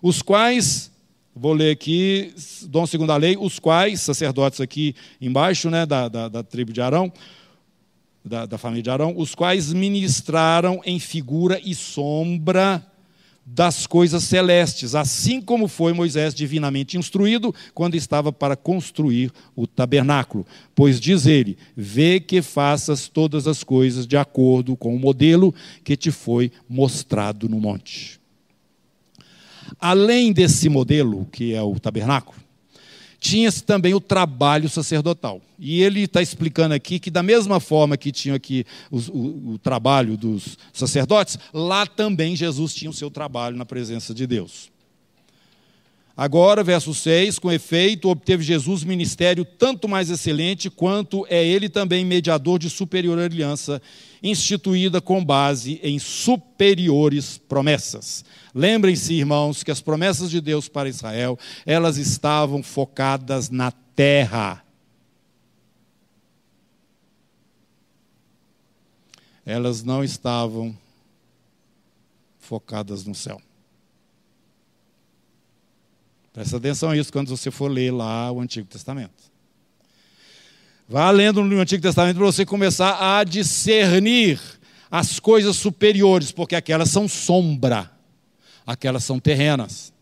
Os 0.00 0.22
quais 0.22 0.92
Vou 1.40 1.52
ler 1.52 1.70
aqui, 1.70 2.34
dom 2.64 2.84
segundo 2.84 3.12
a 3.12 3.16
lei, 3.16 3.36
os 3.38 3.60
quais, 3.60 4.00
sacerdotes 4.00 4.60
aqui 4.60 4.94
embaixo, 5.20 5.70
né, 5.70 5.86
da, 5.86 6.08
da, 6.08 6.28
da 6.28 6.42
tribo 6.42 6.72
de 6.72 6.80
Arão, 6.80 7.12
da, 8.24 8.44
da 8.44 8.58
família 8.58 8.82
de 8.82 8.90
Arão, 8.90 9.14
os 9.16 9.36
quais 9.36 9.72
ministraram 9.72 10.80
em 10.84 10.98
figura 10.98 11.60
e 11.64 11.76
sombra 11.76 12.84
das 13.46 13.86
coisas 13.86 14.24
celestes, 14.24 14.96
assim 14.96 15.40
como 15.40 15.68
foi 15.68 15.92
Moisés 15.92 16.34
divinamente 16.34 16.98
instruído 16.98 17.54
quando 17.72 17.94
estava 17.94 18.32
para 18.32 18.56
construir 18.56 19.32
o 19.54 19.64
tabernáculo. 19.64 20.44
Pois 20.74 21.00
diz 21.00 21.24
ele: 21.24 21.56
Vê 21.76 22.18
que 22.18 22.42
faças 22.42 23.06
todas 23.06 23.46
as 23.46 23.62
coisas 23.62 24.08
de 24.08 24.16
acordo 24.16 24.76
com 24.76 24.94
o 24.94 24.98
modelo 24.98 25.54
que 25.84 25.96
te 25.96 26.10
foi 26.10 26.50
mostrado 26.68 27.48
no 27.48 27.60
monte. 27.60 28.17
Além 29.78 30.32
desse 30.32 30.68
modelo, 30.68 31.26
que 31.32 31.54
é 31.54 31.62
o 31.62 31.78
tabernáculo, 31.78 32.38
tinha-se 33.20 33.64
também 33.64 33.94
o 33.94 34.00
trabalho 34.00 34.68
sacerdotal. 34.68 35.40
E 35.58 35.82
ele 35.82 36.02
está 36.02 36.22
explicando 36.22 36.74
aqui 36.74 36.98
que, 36.98 37.10
da 37.10 37.22
mesma 37.22 37.58
forma 37.58 37.96
que 37.96 38.12
tinha 38.12 38.36
aqui 38.36 38.64
o, 38.90 39.54
o, 39.54 39.58
trabalho 39.58 40.16
dos 40.16 40.56
sacerdotes, 40.72 41.38
lá 41.52 41.84
também 41.86 42.36
Jesus 42.36 42.74
tinha 42.74 42.90
o 42.90 42.94
seu 42.94 43.10
trabalho 43.10 43.56
na 43.56 43.66
presença 43.66 44.14
de 44.14 44.26
Deus. 44.26 44.70
Agora, 46.16 46.62
verso 46.62 46.94
6: 46.94 47.38
com 47.38 47.50
efeito, 47.50 48.08
obteve 48.08 48.42
Jesus 48.44 48.84
ministério 48.84 49.44
tanto 49.44 49.88
mais 49.88 50.10
excelente, 50.10 50.70
quanto 50.70 51.26
é 51.28 51.44
ele 51.44 51.68
também 51.68 52.04
mediador 52.04 52.58
de 52.58 52.70
superior 52.70 53.18
aliança, 53.18 53.82
instituída 54.22 55.00
com 55.00 55.24
base 55.24 55.80
em 55.82 55.98
superiores 55.98 57.38
promessas. 57.38 58.24
Lembrem-se, 58.54 59.14
irmãos, 59.14 59.62
que 59.62 59.70
as 59.70 59.80
promessas 59.80 60.30
de 60.30 60.40
Deus 60.40 60.68
para 60.68 60.88
Israel, 60.88 61.38
elas 61.64 61.96
estavam 61.96 62.62
focadas 62.62 63.50
na 63.50 63.70
terra. 63.70 64.64
Elas 69.44 69.82
não 69.82 70.04
estavam 70.04 70.76
focadas 72.38 73.04
no 73.04 73.14
céu. 73.14 73.40
Presta 76.32 76.56
atenção 76.56 76.90
a 76.90 76.96
isso 76.96 77.12
quando 77.12 77.28
você 77.28 77.50
for 77.50 77.70
ler 77.70 77.92
lá 77.92 78.30
o 78.30 78.40
Antigo 78.40 78.68
Testamento. 78.68 79.37
Vá 80.90 81.10
lendo 81.10 81.44
no 81.44 81.60
Antigo 81.60 81.82
Testamento 81.82 82.16
para 82.16 82.24
você 82.24 82.46
começar 82.46 83.18
a 83.18 83.22
discernir 83.22 84.40
as 84.90 85.20
coisas 85.20 85.54
superiores, 85.54 86.32
porque 86.32 86.56
aquelas 86.56 86.88
são 86.88 87.06
sombra, 87.06 87.90
aquelas 88.66 89.04
são 89.04 89.20
terrenas. 89.20 89.92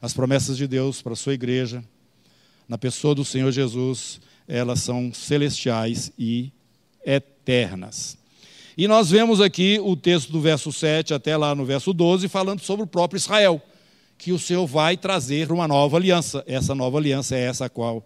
As 0.00 0.14
promessas 0.14 0.56
de 0.56 0.66
Deus 0.66 1.02
para 1.02 1.12
a 1.12 1.16
sua 1.16 1.34
igreja, 1.34 1.84
na 2.66 2.78
pessoa 2.78 3.14
do 3.14 3.22
Senhor 3.22 3.52
Jesus, 3.52 4.18
elas 4.48 4.80
são 4.80 5.12
celestiais 5.12 6.10
e 6.18 6.50
eternas. 7.04 8.16
E 8.78 8.88
nós 8.88 9.10
vemos 9.10 9.42
aqui 9.42 9.78
o 9.78 9.94
texto 9.94 10.32
do 10.32 10.40
verso 10.40 10.72
7 10.72 11.12
até 11.12 11.36
lá 11.36 11.54
no 11.54 11.66
verso 11.66 11.92
12, 11.92 12.28
falando 12.28 12.60
sobre 12.60 12.84
o 12.84 12.88
próprio 12.88 13.18
Israel, 13.18 13.60
que 14.16 14.32
o 14.32 14.38
Senhor 14.38 14.66
vai 14.66 14.96
trazer 14.96 15.52
uma 15.52 15.68
nova 15.68 15.98
aliança. 15.98 16.42
Essa 16.46 16.74
nova 16.74 16.96
aliança 16.96 17.36
é 17.36 17.40
essa 17.40 17.66
a 17.66 17.68
qual 17.68 18.02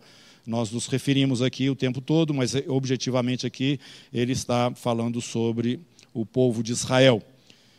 nós 0.49 0.71
nos 0.71 0.87
referimos 0.87 1.43
aqui 1.43 1.69
o 1.69 1.77
tempo 1.77 2.01
todo, 2.01 2.33
mas 2.33 2.55
eh, 2.55 2.65
objetivamente 2.69 3.47
aqui 3.47 3.79
ele 4.11 4.33
está 4.33 4.73
falando 4.75 5.21
sobre 5.21 5.79
o 6.15 6.25
povo 6.25 6.63
de 6.63 6.73
Israel, 6.73 7.23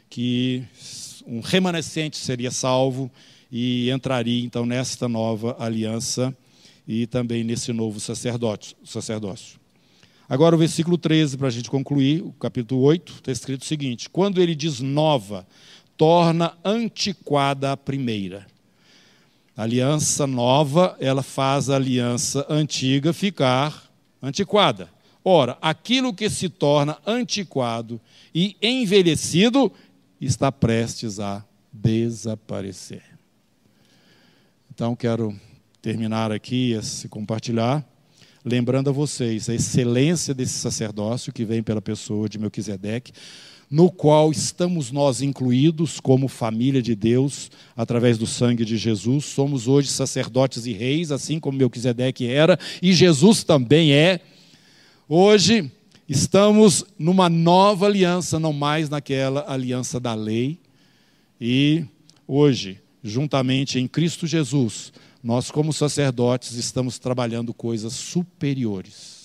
que 0.07 0.63
um 1.25 1.39
remanescente 1.39 2.15
seria 2.15 2.51
salvo 2.51 3.09
e 3.51 3.89
entraria 3.89 4.45
então 4.45 4.67
nesta 4.67 5.09
nova 5.09 5.55
aliança 5.59 6.35
e 6.87 7.07
também 7.07 7.43
nesse 7.43 7.73
novo 7.73 7.99
sacerdócio. 7.99 9.59
Agora 10.29 10.55
o 10.55 10.59
versículo 10.59 10.95
13, 10.95 11.37
para 11.39 11.47
a 11.47 11.51
gente 11.51 11.71
concluir, 11.71 12.21
o 12.21 12.31
capítulo 12.33 12.81
8, 12.81 13.13
está 13.13 13.31
escrito 13.31 13.63
o 13.63 13.65
seguinte: 13.65 14.07
quando 14.11 14.39
ele 14.39 14.53
diz 14.53 14.79
nova, 14.79 15.47
torna 15.97 16.55
antiquada 16.63 17.71
a 17.71 17.77
primeira 17.77 18.45
aliança 19.63 20.25
nova, 20.25 20.95
ela 20.99 21.21
faz 21.21 21.69
a 21.69 21.75
aliança 21.75 22.45
antiga 22.49 23.11
ficar 23.11 23.91
antiquada. 24.21 24.89
Ora, 25.23 25.57
aquilo 25.61 26.13
que 26.13 26.29
se 26.29 26.47
torna 26.47 26.97
antiquado 27.05 27.99
e 28.33 28.55
envelhecido 28.61 29.71
está 30.19 30.51
prestes 30.51 31.19
a 31.19 31.43
desaparecer. 31.73 33.03
Então, 34.73 34.95
quero 34.95 35.37
terminar 35.81 36.31
aqui 36.31 36.71
esse 36.71 37.09
compartilhar, 37.09 37.85
lembrando 38.45 38.89
a 38.89 38.93
vocês 38.93 39.49
a 39.49 39.53
excelência 39.53 40.33
desse 40.33 40.53
sacerdócio 40.53 41.33
que 41.33 41.43
vem 41.43 41.61
pela 41.61 41.81
pessoa 41.81 42.29
de 42.29 42.39
Melquisedeque, 42.39 43.11
no 43.69 43.91
qual 43.91 44.31
estamos 44.31 44.91
nós 44.91 45.21
incluídos 45.21 45.99
como 45.99 46.27
família 46.27 46.81
de 46.81 46.95
Deus, 46.95 47.51
através 47.75 48.17
do 48.17 48.25
sangue 48.25 48.65
de 48.65 48.75
Jesus. 48.77 49.25
Somos 49.25 49.67
hoje 49.67 49.89
sacerdotes 49.89 50.65
e 50.65 50.73
reis, 50.73 51.11
assim 51.11 51.39
como 51.39 51.57
Melquisedeque 51.57 52.25
era, 52.25 52.57
e 52.81 52.91
Jesus 52.93 53.43
também 53.43 53.93
é. 53.93 54.21
Hoje 55.07 55.71
estamos 56.07 56.83
numa 56.97 57.29
nova 57.29 57.85
aliança, 57.85 58.39
não 58.39 58.51
mais 58.51 58.89
naquela 58.89 59.45
aliança 59.47 59.99
da 59.99 60.15
lei. 60.15 60.57
E 61.39 61.85
hoje, 62.27 62.79
juntamente 63.03 63.77
em 63.77 63.87
Cristo 63.87 64.25
Jesus, 64.25 64.91
nós, 65.23 65.51
como 65.51 65.71
sacerdotes, 65.71 66.53
estamos 66.53 66.97
trabalhando 66.97 67.53
coisas 67.53 67.93
superiores 67.93 69.18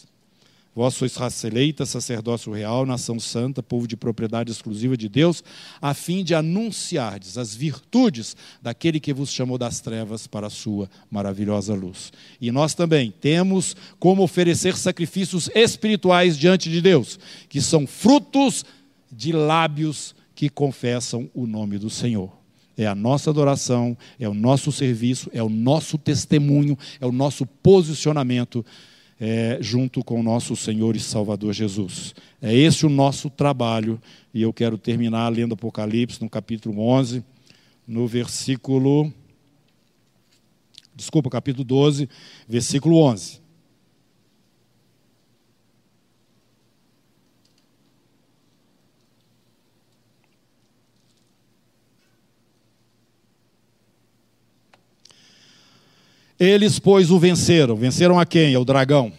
Vós 0.75 0.95
sois 0.95 1.15
raça 1.15 1.47
eleita, 1.47 1.87
sacerdócio 1.87 2.53
real, 2.53 2.85
nação 2.85 3.21
santa, 3.21 3.63
povo 3.63 3.87
de 3.87 3.97
propriedade 3.97 4.51
exclusiva 4.51 4.97
de 4.97 5.09
Deus, 5.09 5.45
a 5.81 5.95
fim 5.95 6.25
de 6.25 6.35
anunciardes 6.35 7.39
as 7.39 7.55
virtudes 7.55 8.37
daquele 8.61 8.99
que 8.99 9.15
vos 9.15 9.31
chamou 9.31 9.57
das 9.57 9.81
trevas 9.81 10.27
para 10.27 10.49
a 10.49 10.51
sua 10.51 10.91
maravilhosa 11.09 11.75
luz. 11.75 12.13
E 12.41 12.51
nós 12.51 12.75
também 12.75 13.13
temos 13.13 13.77
como 14.01 14.25
oferecer 14.25 14.77
sacrifícios 14.77 15.49
espirituais 15.55 16.37
diante 16.37 16.69
de 16.69 16.81
Deus, 16.81 17.21
que 17.49 17.61
são 17.61 17.87
frutos 17.87 18.65
de 19.13 19.31
lábios 19.31 20.13
que 20.35 20.49
confessam 20.49 21.31
o 21.33 21.47
nome 21.47 21.79
do 21.79 21.89
Senhor. 21.89 22.33
É 22.77 22.89
a 22.89 22.97
nossa 22.97 23.31
adoração, 23.31 23.97
é 24.19 24.29
o 24.29 24.35
nosso 24.35 24.73
serviço, 24.73 25.31
é 25.33 25.41
o 25.41 25.49
nosso 25.49 25.97
testemunho, 25.97 26.77
é 27.01 27.07
o 27.07 27.13
nosso 27.13 27.47
posicionamento 27.47 28.67
é, 29.21 29.59
junto 29.61 30.03
com 30.03 30.19
o 30.19 30.23
nosso 30.23 30.57
Senhor 30.57 30.97
e 30.97 31.01
Salvador 31.01 31.53
Jesus. 31.53 32.15
É 32.41 32.55
esse 32.55 32.85
o 32.85 32.89
nosso 32.89 33.31
trabalho, 33.31 34.01
e 34.33 34.43
eu 34.43 34.53
quero 34.53 34.77
terminar 34.77 35.29
lendo 35.29 35.55
Apocalipse 35.55 36.21
no 36.23 36.29
capítulo 36.29 36.81
11, 36.81 37.25
no 37.87 38.07
versículo. 38.07 39.13
Desculpa, 40.95 41.31
capítulo 41.31 41.65
12, 41.65 42.09
versículo 42.49 42.99
11. 42.99 43.44
Eles, 56.39 56.79
pois, 56.79 57.11
o 57.11 57.19
venceram. 57.19 57.77
Venceram 57.77 58.19
a 58.19 58.27
quem? 58.27 58.55
Ao 58.55 58.65
dragão. 58.65 59.13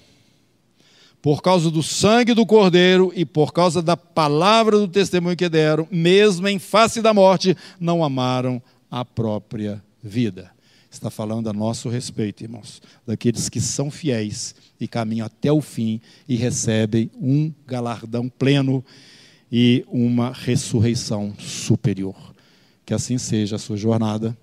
Por 1.22 1.42
causa 1.42 1.72
do 1.72 1.82
sangue 1.82 2.34
do 2.34 2.46
cordeiro 2.46 3.12
e 3.16 3.26
por 3.26 3.52
causa 3.52 3.82
da 3.82 3.98
palavra 3.98 4.78
do 4.78 4.88
testemunho 4.88 5.36
que 5.36 5.50
deram, 5.50 5.88
mesmo 5.90 6.48
em 6.48 6.60
face 6.60 7.02
da 7.02 7.14
morte, 7.14 7.58
não 7.80 8.04
amaram 8.04 8.62
a 8.92 9.04
própria 9.04 9.84
vida. 10.04 10.52
Está 10.92 11.10
falando 11.10 11.50
a 11.50 11.54
nosso 11.54 11.90
respeito, 11.90 12.44
irmãos, 12.44 12.82
daqueles 13.06 13.50
que 13.50 13.60
são 13.60 13.90
fiéis 13.90 14.56
e 14.80 14.88
caminham 14.88 15.26
até 15.26 15.52
o 15.52 15.62
fim 15.62 16.00
e 16.30 16.36
recebem 16.36 17.10
um 17.20 17.52
galardão 17.66 18.30
pleno 18.30 18.86
e 19.52 19.84
uma 19.88 20.32
ressurreição 20.32 21.34
superior. 21.38 22.16
Que 22.86 22.94
assim 22.94 23.18
seja 23.18 23.56
a 23.56 23.60
sua 23.60 23.76
jornada 23.76 24.38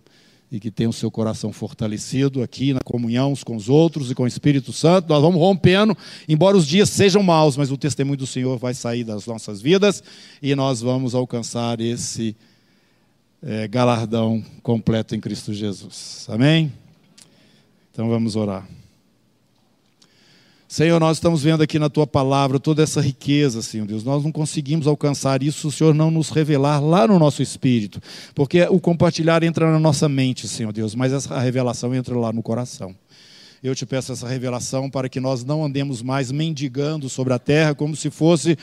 e 0.52 0.60
que 0.60 0.70
tenha 0.70 0.90
o 0.90 0.92
seu 0.92 1.10
coração 1.10 1.50
fortalecido 1.50 2.42
aqui 2.42 2.74
na 2.74 2.80
comunhão 2.84 3.32
uns 3.32 3.42
com 3.42 3.56
os 3.56 3.70
outros 3.70 4.10
e 4.10 4.14
com 4.14 4.24
o 4.24 4.26
Espírito 4.26 4.70
Santo. 4.70 5.08
Nós 5.08 5.22
vamos 5.22 5.40
rompendo, 5.40 5.96
embora 6.28 6.54
os 6.54 6.66
dias 6.66 6.90
sejam 6.90 7.22
maus, 7.22 7.56
mas 7.56 7.70
o 7.70 7.76
testemunho 7.78 8.18
do 8.18 8.26
Senhor 8.26 8.58
vai 8.58 8.74
sair 8.74 9.02
das 9.02 9.26
nossas 9.26 9.62
vidas 9.62 10.04
e 10.42 10.54
nós 10.54 10.82
vamos 10.82 11.14
alcançar 11.14 11.80
esse 11.80 12.36
é, 13.42 13.66
galardão 13.66 14.44
completo 14.62 15.16
em 15.16 15.20
Cristo 15.20 15.54
Jesus. 15.54 16.26
Amém? 16.28 16.70
Então 17.90 18.10
vamos 18.10 18.36
orar. 18.36 18.68
Senhor, 20.72 20.98
nós 20.98 21.18
estamos 21.18 21.42
vendo 21.42 21.62
aqui 21.62 21.78
na 21.78 21.90
tua 21.90 22.06
palavra 22.06 22.58
toda 22.58 22.82
essa 22.82 22.98
riqueza, 22.98 23.60
Senhor 23.60 23.86
Deus. 23.86 24.02
Nós 24.04 24.24
não 24.24 24.32
conseguimos 24.32 24.86
alcançar 24.86 25.42
isso 25.42 25.60
se 25.60 25.66
o 25.66 25.70
Senhor 25.70 25.94
não 25.94 26.10
nos 26.10 26.30
revelar 26.30 26.80
lá 26.80 27.06
no 27.06 27.18
nosso 27.18 27.42
espírito, 27.42 28.00
porque 28.34 28.62
o 28.62 28.80
compartilhar 28.80 29.42
entra 29.42 29.70
na 29.70 29.78
nossa 29.78 30.08
mente, 30.08 30.48
Senhor 30.48 30.72
Deus, 30.72 30.94
mas 30.94 31.12
essa 31.12 31.38
revelação 31.38 31.94
entra 31.94 32.18
lá 32.18 32.32
no 32.32 32.42
coração. 32.42 32.94
Eu 33.62 33.76
te 33.76 33.86
peço 33.86 34.10
essa 34.10 34.26
revelação 34.26 34.90
para 34.90 35.08
que 35.08 35.20
nós 35.20 35.44
não 35.44 35.64
andemos 35.64 36.02
mais 36.02 36.32
mendigando 36.32 37.08
sobre 37.08 37.32
a 37.32 37.38
terra 37.38 37.76
como 37.76 37.94
se 37.94 38.10
fosse 38.10 38.58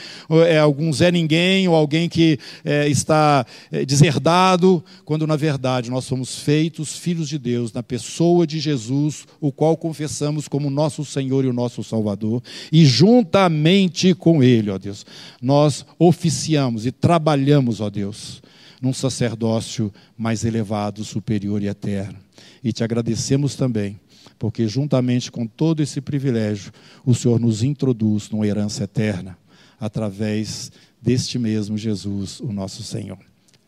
é, 0.46 0.60
algum 0.60 0.92
Zé 0.92 1.10
Ninguém 1.10 1.70
ou 1.70 1.76
alguém 1.76 2.10
que 2.10 2.38
é, 2.66 2.86
está 2.90 3.46
é, 3.72 3.86
deserdado, 3.86 4.84
quando 5.06 5.26
na 5.26 5.38
verdade 5.38 5.90
nós 5.90 6.04
somos 6.04 6.40
feitos 6.40 6.98
filhos 6.98 7.30
de 7.30 7.38
Deus 7.38 7.72
na 7.72 7.82
pessoa 7.82 8.46
de 8.46 8.60
Jesus, 8.60 9.26
o 9.40 9.54
qual 9.54 9.78
confessamos 9.78 10.50
como 10.50 10.70
nosso 10.70 11.06
Senhor 11.06 11.46
e 11.46 11.48
o 11.48 11.54
nosso 11.54 11.82
Salvador, 11.82 12.44
e 12.70 12.86
juntamente 12.86 14.14
com 14.14 14.44
Ele, 14.44 14.70
ó 14.70 14.78
Deus, 14.78 15.06
nós 15.42 15.86
oficiamos 15.98 16.86
e 16.86 16.92
trabalhamos, 16.92 17.80
ó 17.80 17.90
Deus, 17.90 18.42
num 18.82 18.92
sacerdócio 18.92 19.94
mais 20.18 20.44
elevado, 20.44 21.06
superior 21.06 21.64
e 21.64 21.68
eterno. 21.68 22.18
E 22.62 22.74
te 22.74 22.84
agradecemos 22.84 23.56
também 23.56 23.98
porque 24.40 24.68
juntamente 24.68 25.30
com 25.30 25.46
todo 25.46 25.84
esse 25.84 26.00
privilégio, 26.00 26.72
o 27.06 27.14
Senhor 27.14 27.40
nos 27.40 27.62
introduz 27.62 28.30
numa 28.30 28.48
herança 28.48 28.86
eterna, 28.86 29.38
através 29.78 30.72
deste 31.02 31.38
mesmo 31.38 31.78
Jesus, 31.78 32.40
o 32.40 32.52
nosso 32.52 32.82
Senhor. 32.82 33.20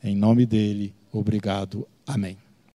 Em 0.01 0.15
nome 0.15 0.45
dele, 0.45 0.93
obrigado. 1.11 1.85
Amém. 2.07 2.37